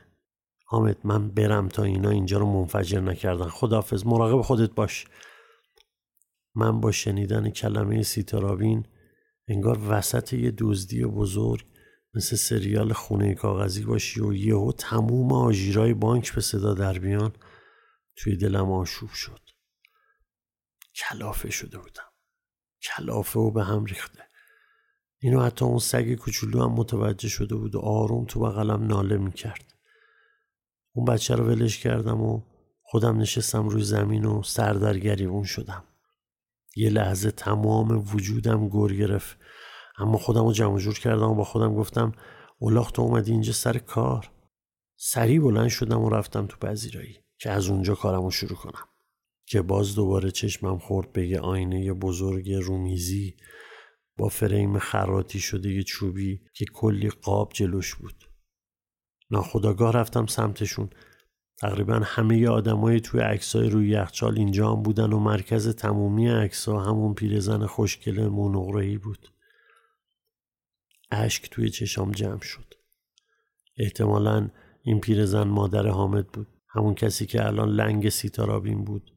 حامد 0.63 0.98
من 1.03 1.29
برم 1.29 1.67
تا 1.67 1.84
اینا 1.84 2.10
اینجا 2.10 2.38
رو 2.38 2.46
منفجر 2.46 3.00
نکردن. 3.00 3.48
خدافز 3.48 4.05
مراقب 4.05 4.41
خودت 4.41 4.72
باش. 4.72 5.05
من 6.55 6.82
با 6.82 6.91
شنیدن 6.91 7.50
کلمه 7.50 8.03
سیتارابین 8.03 8.86
انگار 9.48 9.79
وسط 9.89 10.34
یه 10.34 10.53
دزدی 10.58 11.05
بزرگ 11.05 11.65
مثل 12.13 12.36
سریال 12.36 12.93
خونه 12.93 13.36
کاغذی 13.36 13.84
باشی 13.84 14.22
و 14.22 14.34
یهو 14.34 14.72
تموم 14.72 15.34
آژیرای 15.34 15.93
بانک 15.93 16.36
به 16.36 16.41
صدا 16.41 16.74
در 16.74 17.00
بیان 17.00 17.34
توی 18.15 18.38
دلم 18.38 18.72
آشوب 18.72 19.10
شد. 19.10 19.39
کلافه 20.96 21.50
شده 21.50 21.77
بودم. 21.77 22.12
کلافه 22.82 23.39
و 23.39 23.51
به 23.51 23.63
هم 23.63 23.86
ریخته. 23.86 24.24
اینو 25.20 25.41
حتی 25.41 25.65
اون 25.65 25.79
سگ 25.79 26.15
کوچولو 26.15 26.63
هم 26.63 26.72
متوجه 26.72 27.29
شده 27.29 27.55
بود 27.55 27.75
و 27.75 27.79
آروم 27.79 28.25
تو 28.25 28.39
بغلم 28.39 28.84
ناله 28.88 29.17
می‌کرد. 29.17 29.73
اون 30.96 31.06
بچه 31.06 31.36
رو 31.36 31.46
ولش 31.46 31.78
کردم 31.78 32.22
و 32.22 32.42
خودم 32.84 33.18
نشستم 33.18 33.70
روی 33.70 33.84
زمین 33.84 34.26
و 34.26 34.44
سر 34.44 34.74
در 34.74 34.98
گریبون 34.98 35.44
شدم. 35.44 35.84
یه 36.76 36.90
لحظه 36.90 37.32
تمام 37.32 38.06
وجودم 38.14 38.70
گر 38.70 38.94
گرفت. 38.94 39.38
اما 39.98 40.18
خودم 40.18 40.46
رو 40.46 40.54
جمع 40.54 40.80
جور 40.80 41.00
کردم 41.00 41.30
و 41.30 41.36
با 41.36 41.44
خودم 41.44 41.76
گفتم 41.76 42.12
اولاخ 42.60 42.92
تو 42.92 43.02
اومدی 43.02 43.32
اینجا 43.32 43.54
سر 43.54 43.78
کار. 43.78 44.32
سریع 44.96 45.42
بلند 45.42 45.70
شدم 45.70 46.02
و 46.02 46.10
رفتم 46.10 46.48
تو 46.48 46.58
پذیرایی 46.58 47.18
که 47.38 47.50
از 47.50 47.70
اونجا 47.70 47.96
کارم 47.96 48.24
رو 48.24 48.32
شروع 48.32 48.58
کنم. 48.58 48.88
که 49.46 49.62
باز 49.62 49.96
دوباره 49.96 50.32
چشمم 50.32 50.80
خورد 50.80 51.12
به 51.12 51.28
یه 51.28 51.40
آینه 51.40 51.94
بزرگ 51.94 52.52
رومیزی 52.52 53.36
با 54.18 54.30
فریم 54.30 54.80
خراتی 54.80 55.40
شده 55.40 55.70
یه 55.70 55.84
چوبی 55.84 56.42
که 56.54 56.66
کلی 56.66 57.10
قاب 57.10 57.52
جلوش 57.54 57.96
بود. 57.96 58.33
ناخداگاه 59.34 59.92
رفتم 59.94 60.25
سمتشون. 60.25 60.90
تقریبا 61.62 62.02
همه 62.04 62.48
آدمای 62.48 63.00
توی 63.00 63.20
عکسای 63.22 63.70
روی 63.70 63.90
یخچال 63.90 64.38
اینجا 64.38 64.72
هم 64.72 64.84
بودن 64.84 65.13
و 65.13 65.20
مرکز 65.20 65.75
تمومی 65.75 66.30
عکسا 66.30 66.80
همون 66.80 67.13
پیرزن 67.13 67.66
خوشگل 67.66 68.28
مونغرهی 68.28 68.98
بود. 68.98 69.32
اشک 71.12 71.50
توی 71.50 71.70
چشام 71.70 72.12
جمع 72.12 72.42
شد. 72.42 72.74
احتمالا 73.78 74.50
این 74.84 75.00
پیرزن 75.00 75.48
مادر 75.48 75.88
حامد 75.88 76.28
بود. 76.28 76.48
همون 76.70 76.96
کسی 76.96 77.25
که 77.25 77.46
الان 77.46 77.70
لنگ 77.70 78.10
سیتارابین 78.10 78.84
بود. 78.84 79.12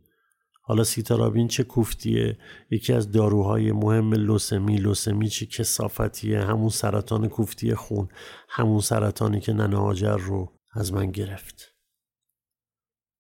حالا 0.69 0.85
سیتارابین 0.85 1.49
چه 1.49 1.65
کوفتیه؟ 1.65 2.39
یکی 2.71 2.93
از 2.93 3.11
داروهای 3.11 3.73
مهم 3.73 4.15
لوسمی. 4.15 4.77
لوسمی 4.77 5.29
چه 5.29 5.47
کسافتیه 5.47 6.41
همون 6.41 6.69
سرطان 6.69 7.29
کوفتی 7.29 7.75
خون. 7.75 8.09
همون 8.49 8.81
سرطانی 8.81 9.41
که 9.41 9.53
ننه 9.53 9.79
هاجر 9.79 10.17
رو 10.17 10.53
از 10.75 10.93
من 10.93 11.11
گرفت. 11.11 11.75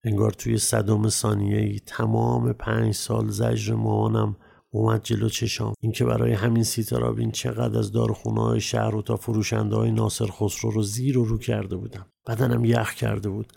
انگار 0.04 0.30
توی 0.30 0.58
صدم 0.58 1.08
ثانیه 1.08 1.58
ای 1.58 1.80
تمام 1.86 2.52
پنج 2.52 2.94
سال 2.94 3.30
زجر 3.30 3.74
مامانم 3.74 4.36
اومد 4.70 5.02
جلو 5.02 5.28
چشام. 5.28 5.74
اینکه 5.80 6.04
برای 6.04 6.32
همین 6.32 6.62
سیتارابین 6.62 7.30
چقدر 7.30 7.78
از 7.78 7.92
داروخونه 7.92 8.40
های 8.40 8.60
شهر 8.60 8.94
و 8.94 9.02
تا 9.02 9.16
فروشنده 9.16 9.76
های 9.76 9.90
ناصر 9.90 10.26
خسرو 10.26 10.70
رو 10.70 10.82
زیر 10.82 11.18
و 11.18 11.24
رو 11.24 11.38
کرده 11.38 11.76
بودم. 11.76 12.06
بدنم 12.28 12.64
یخ 12.64 12.94
کرده 12.94 13.28
بود. 13.28 13.52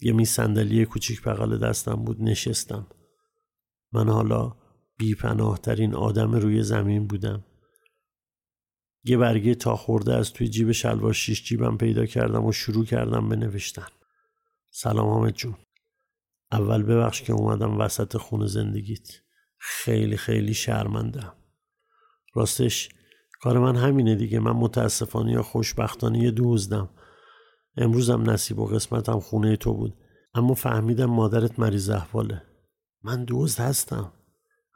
یه 0.00 0.12
می 0.12 0.24
صندلی 0.24 0.84
کوچیک 0.84 1.22
بغل 1.22 1.58
دستم 1.58 1.94
بود 1.94 2.22
نشستم. 2.22 2.86
من 3.92 4.08
حالا 4.08 4.56
بیپناهترین 4.98 5.94
آدم 5.94 6.32
روی 6.32 6.62
زمین 6.62 7.06
بودم. 7.06 7.44
یه 9.04 9.16
برگه 9.16 9.54
تا 9.54 9.76
خورده 9.76 10.14
از 10.14 10.32
توی 10.32 10.48
جیب 10.48 10.72
شلوار 10.72 11.12
شیش 11.12 11.44
جیبم 11.44 11.76
پیدا 11.76 12.06
کردم 12.06 12.44
و 12.44 12.52
شروع 12.52 12.84
کردم 12.84 13.28
به 13.28 13.36
نوشتن 13.36 13.86
سلام 14.70 15.08
حامد 15.08 15.34
جون. 15.34 15.56
اول 16.52 16.82
ببخش 16.82 17.22
که 17.22 17.32
اومدم 17.32 17.78
وسط 17.78 18.16
خونه 18.16 18.46
زندگیت. 18.46 19.08
خیلی 19.58 20.16
خیلی 20.16 20.54
شرمندم 20.54 21.32
راستش 22.34 22.88
کار 23.40 23.58
من 23.58 23.76
همینه 23.76 24.14
دیگه. 24.14 24.40
من 24.40 24.52
متاسفانه 24.52 25.32
یا 25.32 25.42
خوشبختانه 25.42 26.18
یه 26.18 26.30
دوزدم 26.30 26.90
امروزم 27.76 28.30
نصیب 28.30 28.58
و 28.58 28.66
قسمتم 28.66 29.20
خونه 29.20 29.56
تو 29.56 29.74
بود. 29.74 29.94
اما 30.34 30.54
فهمیدم 30.54 31.06
مادرت 31.06 31.58
مریض 31.58 31.90
احواله. 31.90 32.47
من 33.02 33.24
دوز 33.24 33.56
هستم 33.56 34.12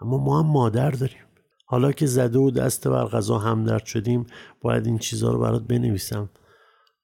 اما 0.00 0.18
ما 0.18 0.40
هم 0.40 0.46
مادر 0.46 0.90
داریم. 0.90 1.22
حالا 1.66 1.92
که 1.92 2.06
زده 2.06 2.38
و 2.38 2.50
دست 2.50 2.88
بر 2.88 3.04
غذا 3.04 3.38
همدرد 3.38 3.84
شدیم 3.84 4.26
باید 4.60 4.86
این 4.86 4.98
چیزها 4.98 5.30
رو 5.30 5.38
برات 5.38 5.62
بنویسم. 5.62 6.30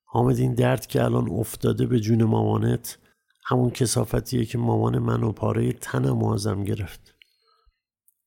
حامد 0.05 0.39
این 0.39 0.55
درد 0.55 0.87
که 0.87 1.05
الان 1.05 1.31
افتاده 1.31 1.87
به 1.87 2.01
جون 2.01 2.25
مامانت 2.25 2.99
همون 3.47 3.71
کسافتیه 3.71 4.45
که 4.45 4.59
مامان 4.59 4.99
من 4.99 5.23
و 5.23 5.33
پاره 5.33 5.73
تنم 5.73 6.25
ازم 6.25 6.65
گرفت. 6.65 7.15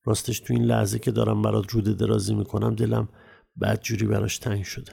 راستش 0.04 0.40
تو 0.40 0.54
این 0.54 0.64
لحظه 0.64 0.98
که 0.98 1.10
دارم 1.10 1.42
برات 1.42 1.70
روده 1.70 1.92
درازی 1.92 2.34
می‌کنم 2.34 2.74
دلم 2.74 3.08
جوری 3.82 4.06
براش 4.06 4.38
تنگ 4.38 4.62
شده. 4.62 4.92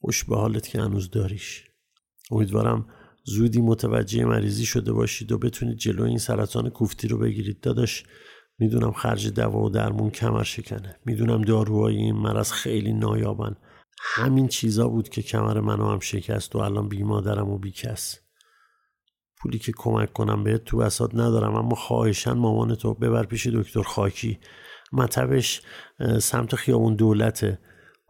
خوش 0.00 0.24
به 0.24 0.36
حالت 0.36 0.68
که 0.68 0.80
هنوز 0.82 1.10
داریش. 1.10 1.64
امیدوارم 2.30 2.86
زودی 3.24 3.60
متوجه 3.60 4.24
مریضی 4.24 4.66
شده 4.66 4.92
باشید 4.92 5.32
و 5.32 5.38
بتونید 5.38 5.76
جلو 5.76 6.04
این 6.04 6.18
سرطان 6.18 6.70
کوفتی 6.70 7.08
رو 7.08 7.18
بگیرید. 7.18 7.60
داداش 7.60 8.04
می‌دونم 8.58 8.92
خرج 8.92 9.28
دوا 9.28 9.58
و 9.58 9.70
درمون 9.70 10.10
کمر 10.10 10.42
شکنه. 10.42 10.96
می‌دونم 11.06 11.42
داروهای 11.42 11.96
این 11.96 12.14
مرض 12.14 12.52
خیلی 12.52 12.92
نایابن. 12.92 13.56
همین 14.00 14.48
چیزا 14.48 14.88
بود 14.88 15.08
که 15.08 15.22
کمر 15.22 15.60
منو 15.60 15.90
هم 15.90 16.00
شکست 16.00 16.56
و 16.56 16.58
الان 16.58 16.88
بی 16.88 17.02
مادرم 17.02 17.50
و 17.50 17.58
بی 17.58 17.70
کس. 17.70 18.18
پولی 19.36 19.58
که 19.58 19.72
کمک 19.76 20.12
کنم 20.12 20.44
بهت 20.44 20.64
تو 20.64 20.76
بسات 20.76 21.14
ندارم 21.14 21.54
اما 21.54 21.74
خواهشن 21.74 22.32
مامان 22.32 22.74
تو 22.74 22.94
ببر 22.94 23.26
پیش 23.26 23.46
دکتر 23.46 23.82
خاکی. 23.82 24.38
مطبش 24.92 25.62
سمت 26.20 26.54
خیابون 26.54 26.94
دولته. 26.94 27.58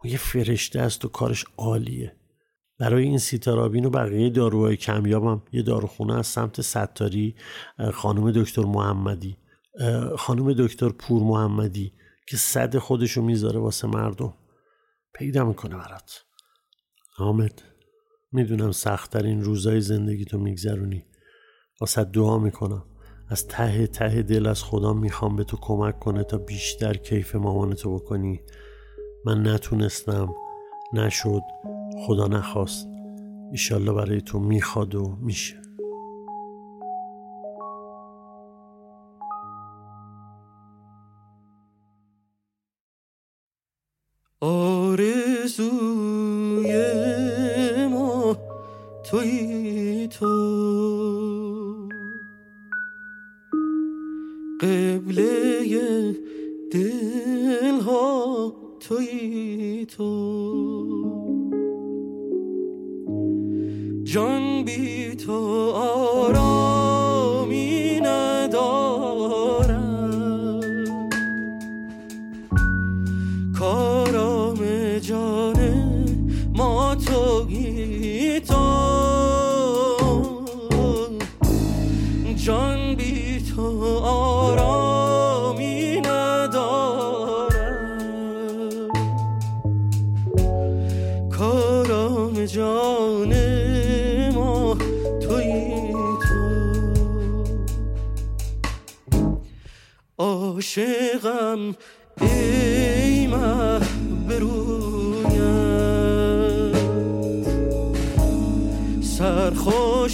و 0.03 0.07
یه 0.07 0.17
فرشته 0.17 0.81
است 0.81 1.05
و 1.05 1.07
کارش 1.07 1.45
عالیه. 1.57 2.15
برای 2.79 3.03
این 3.03 3.17
سیتارابین 3.17 3.85
و 3.85 3.89
بقیه 3.89 4.29
داروهای 4.29 4.77
کمیابم 4.77 5.41
یه 5.51 5.61
داروخونه 5.61 6.17
از 6.17 6.27
سمت 6.27 6.61
ستاری 6.61 7.35
خانم 7.93 8.31
دکتر 8.31 8.61
محمدی. 8.61 9.37
خانم 10.17 10.53
دکتر 10.53 10.89
پور 10.89 11.23
محمدی 11.23 11.93
که 12.27 12.37
صد 12.37 12.77
خودشو 12.77 13.21
می‌ذاره 13.21 13.59
واسه 13.59 13.87
مردم. 13.87 14.33
پیدا 15.13 15.45
می‌کنه 15.45 15.75
برات. 15.75 16.23
حامد 17.15 17.61
می‌دونم 18.31 18.71
سختترین 18.71 19.43
روزای 19.43 19.81
زندگی 19.81 20.25
تو 20.25 20.37
میگذرونی. 20.37 21.05
واسه 21.81 22.03
دعا 22.03 22.37
می‌کنم. 22.37 22.85
از 23.29 23.47
ته 23.47 23.87
ته 23.87 24.21
دل 24.21 24.47
از 24.47 24.63
خدا 24.63 24.93
می‌خوام 24.93 25.35
به 25.35 25.43
تو 25.43 25.57
کمک 25.61 25.99
کنه 25.99 26.23
تا 26.23 26.37
بیشتر 26.37 26.93
کیف 26.93 27.35
مامانتو 27.35 27.95
بکنی. 27.95 28.41
من 29.25 29.47
نتونستم. 29.47 30.35
نشد. 30.93 31.41
خدا 31.97 32.27
نخواست. 32.27 32.87
ایشالله 33.51 33.93
برای 33.93 34.21
تو 34.21 34.39
می‌خواد 34.39 34.95
و 34.95 35.17
میشه. 35.21 35.55
آرزوی 44.41 45.87
ما 47.87 48.37
توی 49.11 50.07
تو. 50.07 50.35
قبله 54.61 56.15
دلها 56.71 58.53
توی 58.79 59.85
تو. 59.85 60.44
جان 64.15 64.63
بی 64.63 65.15
تو 65.15 65.71
آرامی 65.71 66.54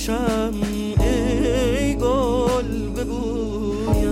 سرخوشم 0.01 0.53
ای 0.99 1.95
گل 1.95 2.89
ببویت 2.95 4.11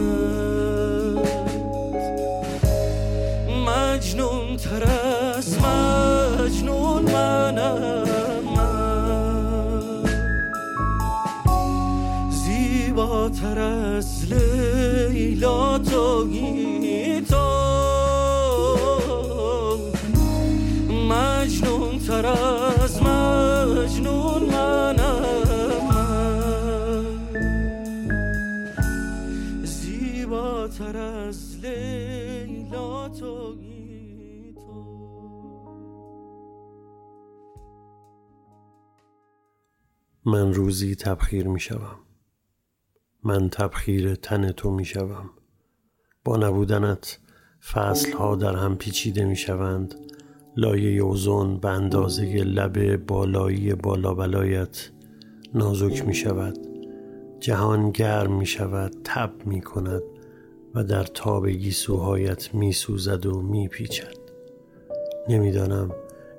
مجنون 3.68 4.58
تر 4.58 4.84
از 4.84 5.58
مجنون 5.60 7.04
منم 7.04 8.44
من. 8.56 10.04
زیباتر 12.30 13.60
از 13.60 14.34
لیلا 14.34 14.59
من 40.30 40.54
روزی 40.54 40.96
تبخیر 40.96 41.48
می 41.48 41.60
شوم. 41.60 41.96
من 43.24 43.50
تبخیر 43.50 44.16
تن 44.16 44.52
تو 44.52 44.72
می 44.72 44.86
شوم. 44.86 45.30
با 46.24 46.38
نبودنت 46.38 47.20
ها 48.18 48.36
در 48.36 48.56
هم 48.56 48.76
پیچیده 48.76 49.26
می 49.26 49.36
شوند. 49.36 49.96
لایه 50.58 51.02
اوزون 51.02 51.58
به 51.58 51.70
اندازه 51.70 52.26
لب 52.26 52.96
بالایی 52.96 53.74
بالا 53.74 54.14
بلایت 54.14 54.90
نازک 55.54 56.06
می 56.06 56.14
شود. 56.14 56.58
جهان 57.40 57.92
گرم 57.92 58.38
می 58.38 58.46
شود 58.46 58.96
تب 59.04 59.32
می 59.46 59.62
کند 59.62 60.04
و 60.76 60.84
در 60.84 61.04
تاب 61.04 61.50
گیسوهایت 61.50 62.56
می 62.56 62.74
سوزد 62.74 63.26
و 63.26 63.42
می 63.42 63.68
پیچد. 63.68 64.18
نمی‌دانم 65.30 65.92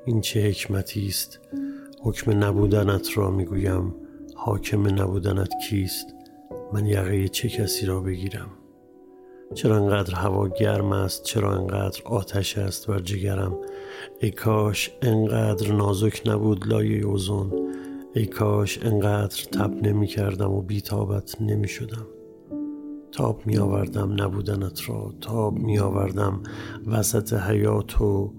این 0.05 0.21
چه 0.21 0.41
حکمتی 0.41 1.07
است. 1.07 1.41
حکم 2.03 2.45
نبودنت 2.45 3.19
را 3.19 3.31
می 3.31 3.45
گویم 3.45 3.95
حاکم 4.35 4.87
نبودنت 4.87 5.49
کیست؟ 5.69 6.07
من 6.73 6.87
یقه 6.87 7.29
چه 7.29 7.49
کسی 7.49 7.87
را 7.87 8.01
بگیرم؟ 8.01 8.49
چرا 9.55 9.77
انقدر 9.77 10.15
هوا 10.15 10.49
گرم 10.49 10.93
است؟ 10.93 11.25
چرا 11.25 11.55
انقدر 11.55 12.03
آتش 12.05 12.59
است 12.59 12.87
بر 12.87 12.99
جگرم؟ 12.99 13.59
ای 14.21 14.31
کاش 14.31 14.91
انقدر 15.03 15.73
نازک 15.73 16.23
نبود 16.27 16.67
لایه 16.67 17.05
اوزون. 17.05 17.75
ای 18.15 18.27
کاش 18.27 18.79
انقدر 18.83 19.45
تب 19.53 19.75
نمی 19.83 20.07
کردم 20.07 20.51
و 20.51 20.63
بیتابت 20.63 21.41
نمی 21.41 21.69
شدم 21.69 22.07
تاب 23.13 23.47
می 23.47 23.59
آوردم 23.59 24.23
نبودنت 24.23 24.89
را. 24.89 25.15
تاب 25.21 25.59
می 25.59 25.79
آوردم 25.79 26.43
وسط 26.87 27.33
حیات 27.33 28.01
و 28.01 28.33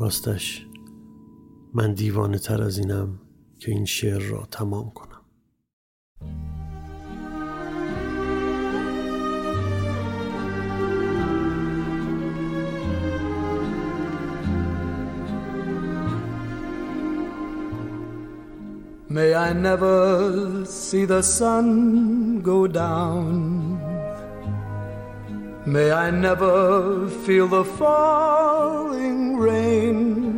راستش 0.00 0.66
من 1.74 1.94
دیوانه 1.94 2.38
تر 2.38 2.62
از 2.62 2.78
اینم 2.78 3.20
که 3.58 3.72
این 3.72 3.84
شعر 3.84 4.22
را 4.22 4.48
تمام 4.50 4.90
کنم 4.90 5.10
May 19.12 19.34
I 19.34 19.52
never 19.52 20.64
see 20.66 21.04
the 21.04 21.20
sun 21.20 22.40
go 22.42 22.68
down. 22.68 23.80
May 25.66 25.90
I 25.90 26.12
never 26.12 27.08
feel 27.24 27.48
the 27.48 27.64
falling 27.64 29.36
rain. 29.36 30.29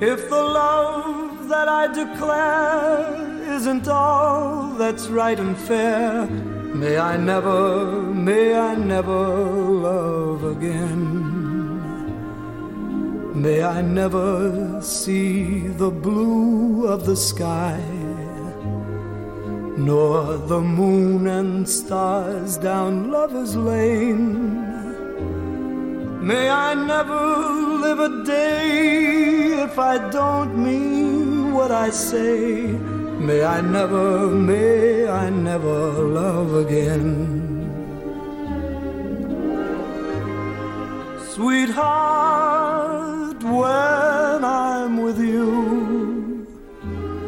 If 0.00 0.28
the 0.28 0.42
love 0.42 1.48
that 1.48 1.68
I 1.68 1.86
declare 1.86 3.52
isn't 3.54 3.86
all 3.86 4.70
that's 4.70 5.06
right 5.06 5.38
and 5.38 5.56
fair, 5.56 6.26
may 6.26 6.98
I 6.98 7.16
never, 7.16 8.02
may 8.02 8.56
I 8.56 8.74
never 8.74 9.38
love 9.38 10.42
again. 10.42 11.30
May 13.40 13.62
I 13.62 13.82
never 13.82 14.80
see 14.82 15.68
the 15.68 15.90
blue 15.90 16.88
of 16.88 17.06
the 17.06 17.16
sky, 17.16 17.80
nor 19.76 20.38
the 20.38 20.60
moon 20.60 21.28
and 21.28 21.68
stars 21.68 22.56
down 22.56 23.12
Lover's 23.12 23.54
Lane. 23.54 24.73
May 26.24 26.48
I 26.48 26.72
never 26.72 27.20
live 27.84 28.00
a 28.00 28.24
day 28.24 29.60
if 29.62 29.78
I 29.78 29.98
don't 30.10 30.56
mean 30.56 31.52
what 31.52 31.70
I 31.70 31.90
say. 31.90 32.68
May 33.28 33.44
I 33.44 33.60
never, 33.60 34.28
may 34.28 35.06
I 35.06 35.28
never 35.28 35.76
love 36.20 36.54
again. 36.64 37.04
Sweetheart, 41.34 43.42
when 43.42 44.44
I'm 44.44 45.02
with 45.02 45.20
you, 45.20 46.46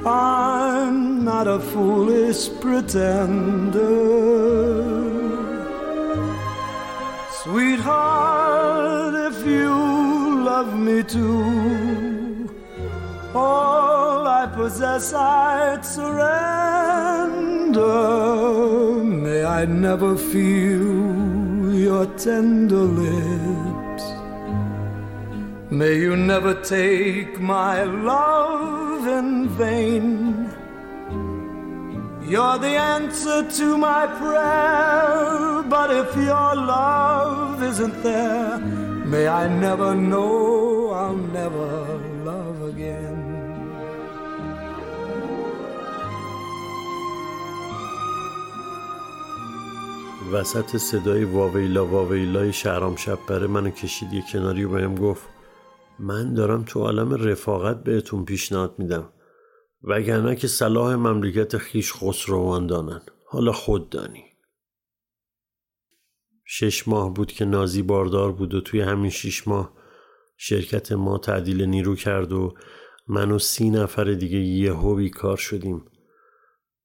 I'm 0.06 1.22
not 1.22 1.46
a 1.46 1.58
foolish 1.58 2.48
pretender. 2.62 3.82
Sweetheart, 7.42 8.45
love 10.56 10.74
me 10.78 11.02
too, 11.02 12.48
all 13.34 14.26
I 14.26 14.46
possess 14.46 15.12
I'd 15.12 15.84
surrender. 15.84 16.24
May 19.24 19.44
I 19.44 19.66
never 19.66 20.16
feel 20.16 21.74
your 21.86 22.06
tender 22.26 22.86
lips. 23.02 24.04
May 25.70 25.94
you 26.04 26.16
never 26.16 26.54
take 26.76 27.38
my 27.38 27.82
love 27.82 29.06
in 29.18 29.48
vain. 29.62 30.06
You're 32.32 32.58
the 32.66 32.76
answer 32.96 33.38
to 33.58 33.66
my 33.76 34.06
prayer, 34.22 35.62
but 35.74 35.88
if 36.02 36.16
your 36.16 36.50
love 36.76 37.62
isn't 37.62 38.02
there, 38.02 38.75
may 39.06 39.26
I 39.28 39.44
never 39.48 39.94
know 39.94 40.90
I'll 40.90 41.22
never 41.38 41.68
love 42.24 42.58
again. 42.72 43.36
وسط 50.32 50.76
صدای 50.76 51.24
واویلا 51.24 51.86
واویلای 51.86 52.52
شهرام 52.52 52.96
شب 52.96 53.18
بره 53.28 53.46
منو 53.46 53.70
کشید 53.70 54.12
یه 54.12 54.22
کناری 54.32 54.64
و 54.64 54.68
بهم 54.68 54.94
گفت 54.94 55.24
من 55.98 56.34
دارم 56.34 56.62
تو 56.64 56.80
عالم 56.80 57.14
رفاقت 57.14 57.84
بهتون 57.84 58.24
پیشنهاد 58.24 58.74
میدم 58.78 59.12
وگرنه 59.82 60.36
که 60.36 60.48
صلاح 60.48 60.94
مملکت 60.94 61.56
خیش 61.56 61.92
خسروان 61.92 62.66
دانن 62.66 63.00
حالا 63.26 63.52
خود 63.52 63.88
دانی 63.90 64.24
شش 66.48 66.88
ماه 66.88 67.14
بود 67.14 67.32
که 67.32 67.44
نازی 67.44 67.82
باردار 67.82 68.32
بود 68.32 68.54
و 68.54 68.60
توی 68.60 68.80
همین 68.80 69.10
شش 69.10 69.48
ماه 69.48 69.76
شرکت 70.36 70.92
ما 70.92 71.18
تعدیل 71.18 71.62
نیرو 71.62 71.94
کرد 71.94 72.32
و 72.32 72.54
من 73.08 73.30
و 73.30 73.38
سی 73.38 73.70
نفر 73.70 74.04
دیگه 74.04 74.38
یهو 74.38 74.94
بیکار 74.94 75.36
شدیم. 75.36 75.84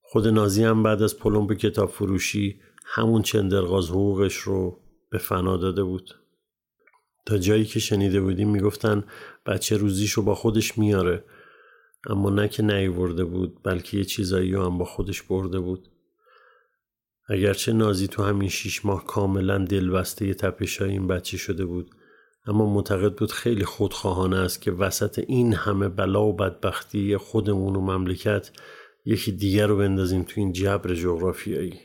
خود 0.01 0.27
نازی 0.27 0.63
هم 0.63 0.83
بعد 0.83 1.01
از 1.01 1.17
پلمب 1.17 1.53
کتاب 1.53 1.89
فروشی 1.89 2.59
همون 2.85 3.21
چندرغاز 3.21 3.89
حقوقش 3.89 4.35
رو 4.35 4.79
به 5.11 5.17
فنا 5.17 5.57
داده 5.57 5.83
بود. 5.83 6.15
تا 7.25 7.37
جایی 7.37 7.65
که 7.65 7.79
شنیده 7.79 8.21
بودیم 8.21 8.49
می‌گفتن 8.49 9.03
بچه 9.45 9.77
روزیشو 9.77 10.21
با 10.21 10.35
خودش 10.35 10.77
میاره 10.77 11.25
اما 12.09 12.29
نه 12.29 12.47
که 12.47 12.63
نیورده 12.63 13.25
بود 13.25 13.63
بلکه 13.63 13.97
یه 13.97 14.03
چیزایی 14.03 14.53
هم 14.53 14.77
با 14.77 14.85
خودش 14.85 15.21
برده 15.21 15.59
بود. 15.59 15.90
اگرچه 17.27 17.73
نازی 17.73 18.07
تو 18.07 18.23
همین 18.23 18.49
شیش 18.49 18.85
ماه 18.85 19.05
کاملا 19.05 19.57
دلبسته 19.57 20.33
تپش 20.33 20.81
این 20.81 21.07
بچه 21.07 21.37
شده 21.37 21.65
بود 21.65 21.95
اما 22.45 22.73
معتقد 22.73 23.15
بود 23.15 23.31
خیلی 23.31 23.65
خودخواهانه 23.65 24.37
است 24.37 24.61
که 24.61 24.71
وسط 24.71 25.19
این 25.27 25.53
همه 25.53 25.89
بلا 25.89 26.23
و 26.23 26.33
بدبختی 26.33 27.17
خودمون 27.17 27.75
و 27.75 27.81
مملکت 27.81 28.51
یکی 29.05 29.31
دیگر 29.31 29.67
رو 29.67 29.77
بندازیم 29.77 30.23
تو 30.23 30.33
این 30.35 30.51
جبر 30.51 30.93
جغرافیایی. 30.93 31.79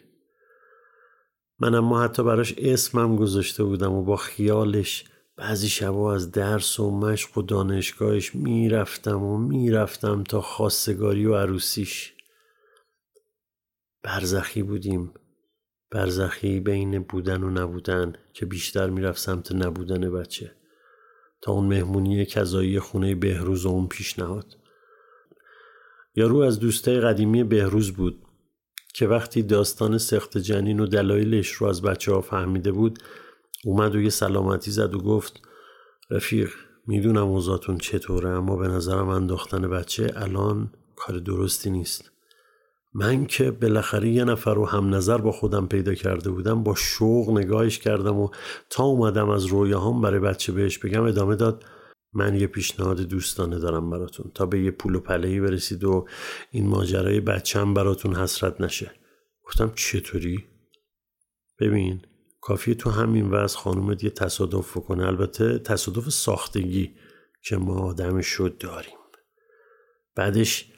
من 1.58 1.74
اما 1.74 2.02
حتی 2.02 2.24
براش 2.24 2.54
اسمم 2.58 3.16
گذاشته 3.16 3.64
بودم 3.64 3.92
و 3.92 4.02
با 4.02 4.16
خیالش 4.16 5.04
بعضی 5.36 5.68
شبا 5.68 6.14
از 6.14 6.30
درس 6.30 6.80
و 6.80 6.90
مشق 6.90 7.38
و 7.38 7.42
دانشگاهش 7.42 8.34
می‌رفتم 8.34 9.22
و 9.22 9.38
می‌رفتم 9.38 10.22
تا 10.22 10.40
خواستگاری 10.40 11.26
و 11.26 11.34
عروسیش. 11.34 12.12
برزخی 14.02 14.62
بودیم. 14.62 15.12
برزخی 15.90 16.60
بین 16.60 16.98
بودن 16.98 17.42
و 17.42 17.50
نبودن 17.50 18.12
که 18.32 18.46
بیشتر 18.46 18.90
می‌رفت 18.90 19.18
سمت 19.18 19.52
نبودن 19.52 20.12
بچه. 20.12 20.52
تا 21.40 21.52
اون 21.52 21.66
مهمونی 21.66 22.26
کذایی 22.26 22.80
خونه 22.80 23.14
بهروز 23.14 23.66
و 23.66 23.68
اون 23.68 23.88
پیشنهاد. 23.88 24.56
یارو 26.14 26.38
از 26.38 26.58
دوستای 26.58 27.00
قدیمی 27.00 27.44
بهروز 27.44 27.92
بود 27.92 28.22
که 28.94 29.06
وقتی 29.06 29.42
داستان 29.42 29.98
سخت 29.98 30.38
جنین 30.38 30.80
و 30.80 30.86
دلایلش 30.86 31.52
رو 31.52 31.66
از 31.66 31.82
بچه 31.82 32.12
ها 32.12 32.20
فهمیده 32.20 32.72
بود 32.72 32.98
اومد 33.64 33.94
و 33.94 34.00
یه 34.00 34.10
سلامتی 34.10 34.70
زد 34.70 34.94
و 34.94 34.98
گفت 34.98 35.40
رفیق 36.10 36.50
می‌دونم 36.86 37.26
اوضاعتون 37.26 37.78
چطوره 37.78 38.28
اما 38.28 38.56
به 38.56 38.68
نظرم 38.68 39.08
انداختن 39.08 39.68
بچه 39.70 40.12
الان 40.16 40.70
کار 40.96 41.18
درستی 41.18 41.70
نیست. 41.70 42.15
من 42.98 43.26
که 43.26 43.50
بالاخره 43.50 44.08
یه 44.08 44.24
نفر 44.24 44.54
رو 44.54 44.66
هم 44.66 44.94
نظر 44.94 45.18
با 45.18 45.32
خودم 45.32 45.66
پیدا 45.66 45.94
کرده 45.94 46.30
بودم 46.30 46.62
با 46.62 46.74
شوق 46.74 47.30
نگاهش 47.30 47.78
کردم 47.78 48.16
و 48.16 48.28
تا 48.70 48.84
اومدم 48.84 49.28
از 49.28 49.44
رویاهام 49.44 50.00
برای 50.00 50.20
بچه 50.20 50.52
بهش 50.52 50.78
بگم 50.78 51.02
ادامه 51.02 51.36
داد. 51.36 51.64
من 52.12 52.34
یه 52.34 52.46
پیشنهاد 52.46 53.00
دوستانه 53.00 53.58
دارم 53.58 53.90
براتون 53.90 54.30
تا 54.34 54.46
به 54.46 54.60
یه 54.60 54.70
پول 54.70 54.94
و 54.94 55.00
پلهی 55.00 55.40
برسید 55.40 55.84
و 55.84 56.06
این 56.50 56.66
ماجرای 56.66 57.20
بچم 57.20 57.74
براتون 57.74 58.14
حسرت 58.14 58.60
نشه. 58.60 58.90
گفتم 59.44 59.72
چطوری؟ 59.74 60.44
ببین 61.60 62.02
کافیه 62.40 62.74
تو 62.74 62.90
همین 62.90 63.30
وضع 63.30 63.58
خانومت 63.58 64.04
یه 64.04 64.10
تصادف 64.10 64.76
بکنه. 64.76 65.06
البته 65.06 65.58
تصادف 65.58 66.08
ساختگی 66.08 66.94
که 67.42 67.56
ما 67.56 67.74
آدمش 67.74 68.26
شد 68.26 68.58
داریم. 68.58 68.98
بعدش 70.14 70.75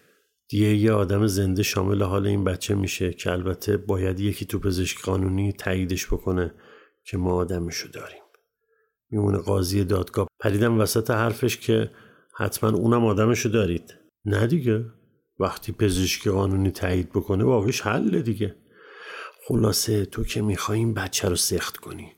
دیگه 0.49 0.67
یه 0.67 0.93
آدم 0.93 1.27
زنده 1.27 1.63
شامل 1.63 2.03
حال 2.03 2.27
این 2.27 2.45
بچه 2.45 2.75
میشه 2.75 3.13
که 3.13 3.33
البته 3.33 3.77
باید 3.77 4.21
یکی 4.21 4.45
تو 4.45 4.59
پزشک 4.59 5.03
قانونی 5.03 5.53
تاییدش 5.53 6.07
بکنه 6.07 6.55
که 7.05 7.17
ما 7.17 7.35
آدمشو 7.35 7.89
داریم. 7.89 8.23
میمونه 9.11 9.39
قاضی 9.39 9.85
دادگاه. 9.85 10.29
پریدم 10.41 10.81
وسط 10.81 11.11
حرفش 11.11 11.57
که 11.57 11.91
حتما 12.37 12.71
اونم 12.71 13.05
آدمشو 13.05 13.49
دارید. 13.49 13.95
نه 14.25 14.47
دیگه. 14.47 14.85
وقتی 15.41 15.73
پزشکی 15.73 16.31
قانونی 16.31 16.71
تایید 16.71 17.11
بکنه 17.11 17.45
واقعش 17.45 17.81
حل 17.81 18.21
دیگه. 18.21 18.57
خلاصه 19.49 20.05
تو 20.05 20.25
که 20.25 20.43
می‌خوای 20.43 20.85
بچه 20.87 21.29
رو 21.29 21.37
سخت 21.37 21.77
کنی. 21.77 22.13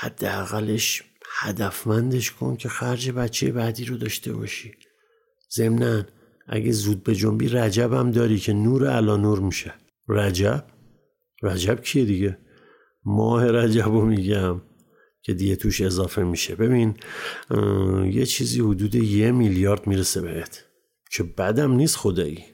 حداقلش 0.00 1.02
هدفمندش 1.40 2.30
کن 2.30 2.56
که 2.56 2.68
خرج 2.68 3.10
بچه 3.10 3.52
بعدی 3.52 3.84
رو 3.84 3.96
داشته 3.96 4.32
باشی. 4.32 4.74
ضمنا 5.56 6.04
اگه 6.48 6.72
زود 6.72 7.02
به 7.02 7.14
جنبی 7.14 7.48
رجب 7.48 7.92
هم 7.92 8.10
داری 8.10 8.38
که 8.38 8.52
نور 8.52 8.90
علا 8.90 9.16
نور 9.16 9.40
میشه. 9.40 9.74
رجب؟ 10.08 10.64
رجب 11.42 11.82
کیه 11.82 12.04
دیگه؟ 12.04 12.38
ماه 13.04 13.50
رجب 13.50 13.88
رو 13.88 14.06
میگم 14.06 14.62
که 15.22 15.34
دیگه 15.34 15.56
توش 15.56 15.80
اضافه 15.80 16.22
میشه. 16.24 16.54
ببین 16.56 16.94
یه 18.12 18.26
چیزی 18.26 18.60
حدود 18.60 18.94
یه 18.94 19.32
میلیارد 19.32 19.86
می‌رسه 19.86 20.20
بهت. 20.20 20.64
که 21.10 21.22
بدم 21.22 21.72
نیست 21.72 21.96
خدایی. 21.96 22.44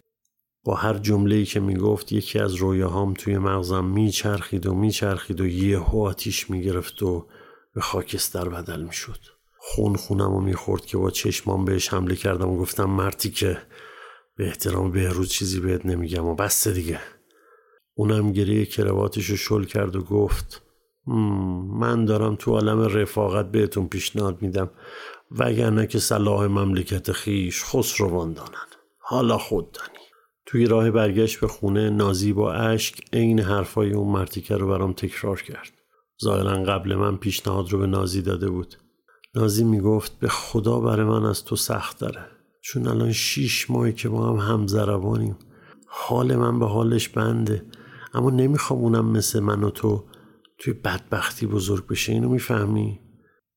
با 0.64 0.74
هر 0.74 0.98
جمله 0.98 1.44
که 1.44 1.60
می‌گفت 1.60 2.12
یکی 2.12 2.38
از 2.38 2.54
رویاهام 2.54 3.14
توی 3.14 3.38
مغزم 3.38 3.84
میچرخید 3.84 4.66
و 4.66 4.74
میچرخید 4.74 5.40
و 5.40 5.46
یهو 5.46 6.02
آتیش 6.02 6.50
می‌گرفت 6.50 7.02
و 7.02 7.28
به 7.74 7.80
خاکستر 7.80 8.48
بدل 8.48 8.82
می‌شد. 8.82 9.20
خون 9.64 9.96
خونم 9.96 10.34
و 10.34 10.40
می‌خورد 10.40 10.86
که 10.86 10.98
با 10.98 11.10
چشمام 11.10 11.64
بهش 11.64 11.88
حمله 11.88 12.16
کردم 12.16 12.48
و 12.48 12.58
گفتم 12.58 12.84
مرتی 12.84 13.30
که 13.30 13.58
به 14.36 14.46
احترام 14.46 14.90
بهروز 14.90 15.30
چیزی 15.30 15.60
بهت 15.60 15.86
نمیگم 15.86 16.26
و 16.26 16.34
بس 16.34 16.68
دیگه. 16.68 17.00
اونم 17.94 18.32
گریه 18.32 18.66
کرواتش 18.66 19.26
رو 19.26 19.36
شل 19.36 19.64
کرد 19.64 19.96
و 19.96 20.02
گفت 20.02 20.62
من 21.76 22.04
دارم 22.04 22.36
تو 22.36 22.52
عالم 22.52 22.80
رفاقت 22.80 23.50
بهتون 23.50 23.88
پیشنهاد 23.88 24.42
میدم 24.42 24.70
وگرنه 25.30 25.86
که 25.86 25.98
صلاح 25.98 26.46
مملکت 26.46 27.12
خیش 27.12 27.64
خسروان 27.64 28.32
دانن 28.32 28.66
حالا 28.98 29.38
خود 29.38 29.72
دانی. 29.72 29.98
توی 30.46 30.66
راه 30.66 30.90
برگشت 30.90 31.40
به 31.40 31.48
خونه 31.48 31.90
نازی 31.90 32.32
با 32.32 32.52
اشک 32.52 33.00
عین 33.12 33.40
حرفای 33.40 33.92
اون 33.92 34.12
مرتیکه 34.12 34.56
رو 34.56 34.68
برام 34.68 34.92
تکرار 34.92 35.42
کرد. 35.42 35.72
ظاهرا 36.24 36.62
قبل 36.64 36.94
من 36.94 37.16
پیشنهاد 37.16 37.70
رو 37.70 37.78
به 37.78 37.86
نازی 37.86 38.22
داده 38.22 38.50
بود. 38.50 38.81
نازی 39.34 39.64
می‌گفت 39.64 40.18
به 40.18 40.28
خدا 40.28 40.80
برای 40.80 41.06
من 41.06 41.24
از 41.24 41.44
تو 41.44 41.56
سخت 41.56 41.98
داره. 41.98 42.24
چون 42.60 42.86
الان 42.86 43.12
شیش 43.12 43.70
ماهی 43.70 43.92
که 43.92 44.08
با 44.08 44.28
هم 44.28 44.52
همزربانیم. 44.52 45.36
حال 45.86 46.36
من 46.36 46.58
به 46.58 46.66
حالش 46.66 47.08
بنده. 47.08 47.66
اما 48.14 48.30
نمی‌خوام 48.30 48.80
اونم 48.80 49.06
مثل 49.06 49.40
من 49.40 49.64
و 49.64 49.70
تو 49.70 50.04
توی 50.58 50.72
بدبختی 50.72 51.46
بزرگ 51.46 51.86
بشه. 51.86 52.12
اینو 52.12 52.28
می‌فهمی؟ 52.28 53.00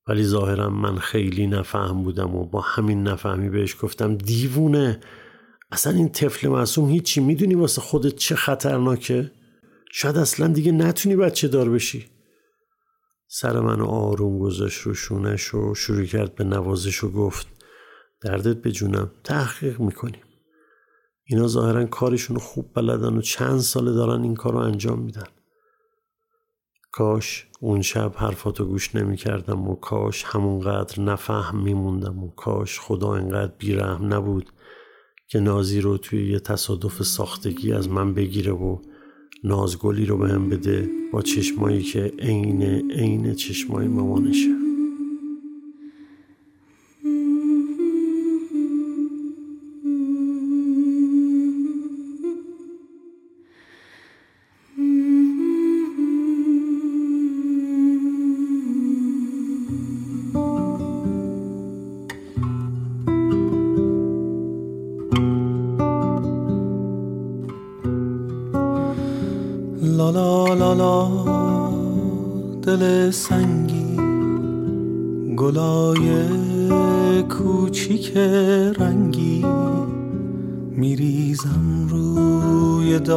ولی 0.07 0.23
ظاهرا 0.23 0.69
من 0.69 0.97
خیلی 0.97 1.47
نفهم 1.47 2.03
بودم 2.03 2.35
و 2.35 2.45
با 2.45 2.61
همین 2.61 3.03
نفهمی 3.03 3.49
بهش 3.49 3.75
گفتم 3.81 4.15
دیوونه. 4.15 4.99
اصلا 5.71 5.93
این 5.93 6.09
طفل 6.09 6.47
معصوم 6.47 6.89
هیچی 6.89 7.21
می‌دونی 7.21 7.55
واسه 7.55 7.81
خودت 7.81 8.15
چه 8.15 8.35
خطرناکه؟ 8.35 9.31
شاید 9.91 10.17
اصلا 10.17 10.47
دیگه 10.47 10.71
نتونی 10.71 11.15
بچه 11.15 11.47
دار 11.47 11.69
بشی. 11.69 12.05
سر 13.27 13.59
منو 13.59 13.85
آروم 13.85 14.39
گذاشت 14.39 14.81
رو 14.81 14.93
شونش 14.93 15.53
و 15.53 15.73
شروع 15.73 16.05
کرد 16.05 16.35
به 16.35 16.43
نوازش 16.43 17.03
و 17.03 17.11
گفت 17.11 17.47
دردت 18.21 18.61
به 18.61 18.71
جونم 18.71 19.11
تحقیق 19.23 19.79
می‌کنیم. 19.79 20.23
اینا 21.23 21.47
ظاهرا 21.47 21.85
کارشون 21.85 22.37
خوب 22.37 22.71
بلدن 22.73 23.17
و 23.17 23.21
چند 23.21 23.59
ساله 23.59 23.93
دارن 23.93 24.21
این 24.21 24.35
کار 24.35 24.53
رو 24.53 24.59
انجام 24.59 24.99
میدن. 24.99 25.27
کاش 26.91 27.47
اون 27.59 27.81
شب 27.81 28.13
حرفاتو 28.15 28.65
گوش 28.65 28.95
نمی 28.95 29.17
کردم 29.17 29.67
و 29.67 29.75
کاش 29.75 30.23
همونقدر 30.23 31.01
نفهم 31.01 31.63
میموندم 31.63 32.23
و 32.23 32.31
کاش 32.31 32.79
خدا 32.79 33.13
انقدر 33.13 33.53
بیرحم 33.57 34.13
نبود 34.13 34.49
که 35.27 35.39
نازی 35.39 35.81
رو 35.81 35.97
توی 35.97 36.31
یه 36.31 36.39
تصادف 36.39 37.03
ساختگی 37.03 37.73
از 37.73 37.89
من 37.89 38.13
بگیره 38.13 38.51
و 38.51 38.79
نازگلی 39.45 40.05
رو 40.05 40.17
بهم 40.17 40.49
به 40.49 40.57
بده 40.57 40.89
با 41.11 41.21
چشمایی 41.21 41.83
که 41.83 42.13
عین 42.19 42.91
عین 42.91 43.33
چشمای 43.33 43.87
مامانشه. 43.87 44.64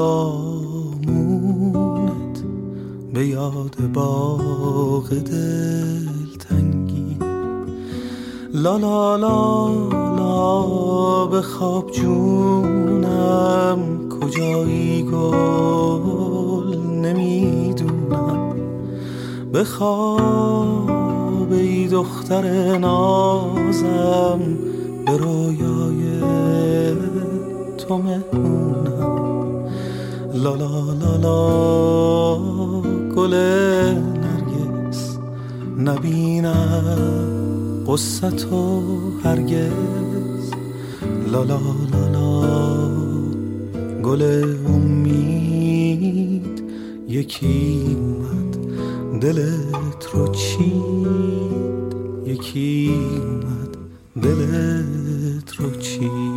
روی 0.09 1.05
دامونت 1.05 2.45
به 3.15 3.27
یاد 3.27 3.77
باغ 3.95 5.09
تنگی 6.39 7.19
لا 8.55 8.77
لا 8.77 9.17
لا 9.17 9.69
لا 10.17 11.27
به 11.27 11.43
خواب 11.43 11.91
جونم 11.91 13.79
کجایی 14.09 15.03
گل 15.03 16.77
نمی‌دونم. 16.77 18.55
بخواب 19.55 20.89
ای 21.53 21.89
دختر 21.89 22.79
نازم 22.79 24.41
به 25.07 25.17
رویای 25.17 26.19
تو 27.79 27.99
مهمونم. 27.99 28.88
لا 30.43 30.55
لا 30.55 30.93
لا 31.01 31.17
لا. 31.17 32.39
گل 33.17 33.35
نرگس. 33.35 35.19
نبینم 35.79 37.85
قصه 37.89 38.31
تو 38.31 38.83
هرگز. 39.25 40.53
لا 41.33 41.45
لا 41.45 41.61
گل 44.03 44.23
امید. 44.67 46.63
یکی 47.09 47.97
دلت 49.21 50.09
رو 50.13 50.35
چید. 50.35 51.95
یکی 52.27 52.95
اومد. 53.21 53.77
دلت 54.23 55.57
رو 55.59 55.71
چید. 55.71 56.28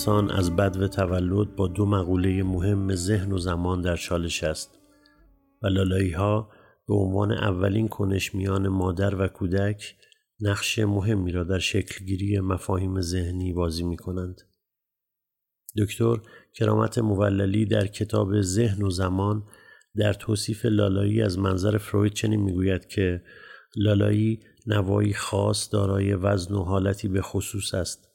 انسان 0.00 0.30
از 0.30 0.56
بد 0.56 0.76
و 0.76 0.88
تولد 0.88 1.56
با 1.56 1.68
دو 1.68 1.86
مقوله 1.86 2.42
مهم 2.42 2.94
ذهن 2.94 3.32
و 3.32 3.38
زمان 3.38 3.80
در 3.80 3.96
چالش 3.96 4.44
است 4.44 4.78
و 5.62 5.66
لالایی 5.66 6.10
ها 6.10 6.50
به 6.88 6.94
عنوان 6.94 7.32
اولین 7.32 7.88
کنش 7.88 8.34
میان 8.34 8.68
مادر 8.68 9.14
و 9.14 9.28
کودک 9.28 9.94
نقش 10.40 10.78
مهمی 10.78 11.32
را 11.32 11.44
در 11.44 11.58
شکلگیری 11.58 12.40
مفاهیم 12.40 13.00
ذهنی 13.00 13.52
بازی 13.52 13.82
می 13.82 13.96
کنند. 13.96 14.40
دکتر 15.78 16.16
کرامت 16.54 16.98
موللی 16.98 17.66
در 17.66 17.86
کتاب 17.86 18.40
ذهن 18.40 18.82
و 18.82 18.90
زمان 18.90 19.42
در 19.96 20.12
توصیف 20.12 20.64
لالایی 20.64 21.22
از 21.22 21.38
منظر 21.38 21.78
فروید 21.78 22.12
چنین 22.12 22.40
می‌گوید 22.40 22.86
که 22.86 23.22
لالایی 23.76 24.40
نوایی 24.66 25.14
خاص 25.14 25.72
دارای 25.72 26.14
وزن 26.14 26.54
و 26.54 26.62
حالتی 26.62 27.08
به 27.08 27.22
خصوص 27.22 27.74
است 27.74 28.08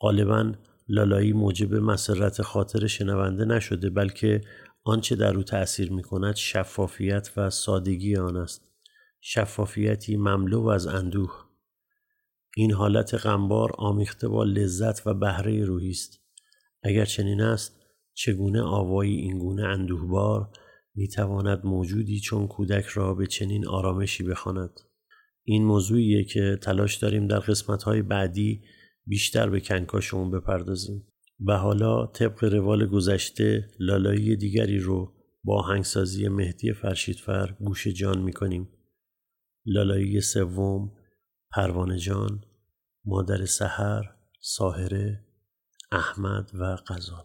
غالبا 0.00 0.52
لالایی 0.88 1.32
موجب 1.32 1.74
مسرت 1.74 2.42
خاطر 2.42 2.86
شنونده 2.86 3.44
نشده 3.44 3.90
بلکه 3.90 4.40
آنچه 4.84 5.16
در 5.16 5.36
او 5.36 5.42
تأثیر 5.42 5.92
می 5.92 6.02
کند 6.02 6.36
شفافیت 6.36 7.30
و 7.36 7.50
سادگی 7.50 8.16
آن 8.16 8.36
است. 8.36 8.70
شفافیتی 9.20 10.16
مملو 10.16 10.66
از 10.66 10.86
اندوه. 10.86 11.44
این 12.56 12.72
حالت 12.72 13.14
غمبار 13.14 13.72
آمیخته 13.78 14.28
با 14.28 14.44
لذت 14.44 15.06
و 15.06 15.14
بهره 15.14 15.64
روحی 15.64 15.90
است. 15.90 16.20
اگر 16.82 17.04
چنین 17.04 17.40
است 17.40 17.80
چگونه 18.14 18.62
آوایی 18.62 19.16
اینگونه 19.16 19.62
اندوهبار 19.62 20.50
می 20.94 21.08
تواند 21.08 21.66
موجودی 21.66 22.20
چون 22.20 22.46
کودک 22.46 22.84
را 22.84 23.14
به 23.14 23.26
چنین 23.26 23.66
آرامشی 23.66 24.24
بخواند؟ 24.24 24.80
این 25.44 25.64
موضوعیه 25.64 26.24
که 26.24 26.58
تلاش 26.62 26.96
داریم 26.96 27.26
در 27.26 27.38
قسمت‌های 27.38 28.02
بعدی 28.02 28.62
بیشتر 29.06 29.50
به 29.50 29.60
کنکاشمون 29.60 30.30
بپردازیم. 30.30 31.06
و 31.46 31.56
حالا 31.56 32.06
طبق 32.06 32.44
روال 32.44 32.86
گذشته 32.86 33.68
لالایی 33.78 34.36
دیگری 34.36 34.78
رو 34.78 35.12
با 35.44 35.62
هنگسازی 35.62 36.28
مهدی 36.28 36.72
فرشیدفر 36.72 37.56
گوش 37.60 37.86
جان 37.86 38.22
می‌کنیم. 38.22 38.68
لالایی 39.66 40.20
سوم 40.20 40.92
پروانه 41.50 41.98
جان 41.98 42.44
مادر 43.04 43.44
سحر 43.44 44.02
ساهره 44.40 45.24
احمد 45.92 46.50
و 46.54 46.76
قزال 46.88 47.24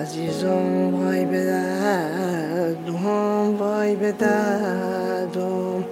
عزیزم 0.00 0.94
وای 0.94 1.24
به 1.24 1.44
دردم 1.44 3.04
وای 3.58 3.96
به 3.96 4.12
دردم. 4.12 5.84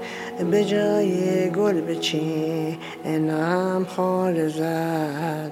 به 0.51 0.65
جای 0.65 1.51
گل 1.51 1.81
بچین 1.81 2.77
انم 3.05 3.87
خال 3.89 4.49
زدم 4.49 5.49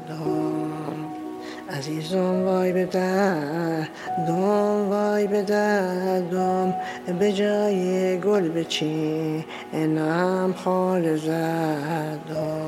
عزیزم 1.70 2.44
وای 2.44 2.72
به 2.72 2.84
دردم 2.84 4.88
وای 4.90 5.26
به 5.26 5.42
دردم. 5.42 6.74
به 7.18 7.32
جای 7.32 8.20
گل 8.20 8.48
بچین 8.48 9.44
انم 9.72 10.54
خال 10.64 11.16
زدم 11.16 12.65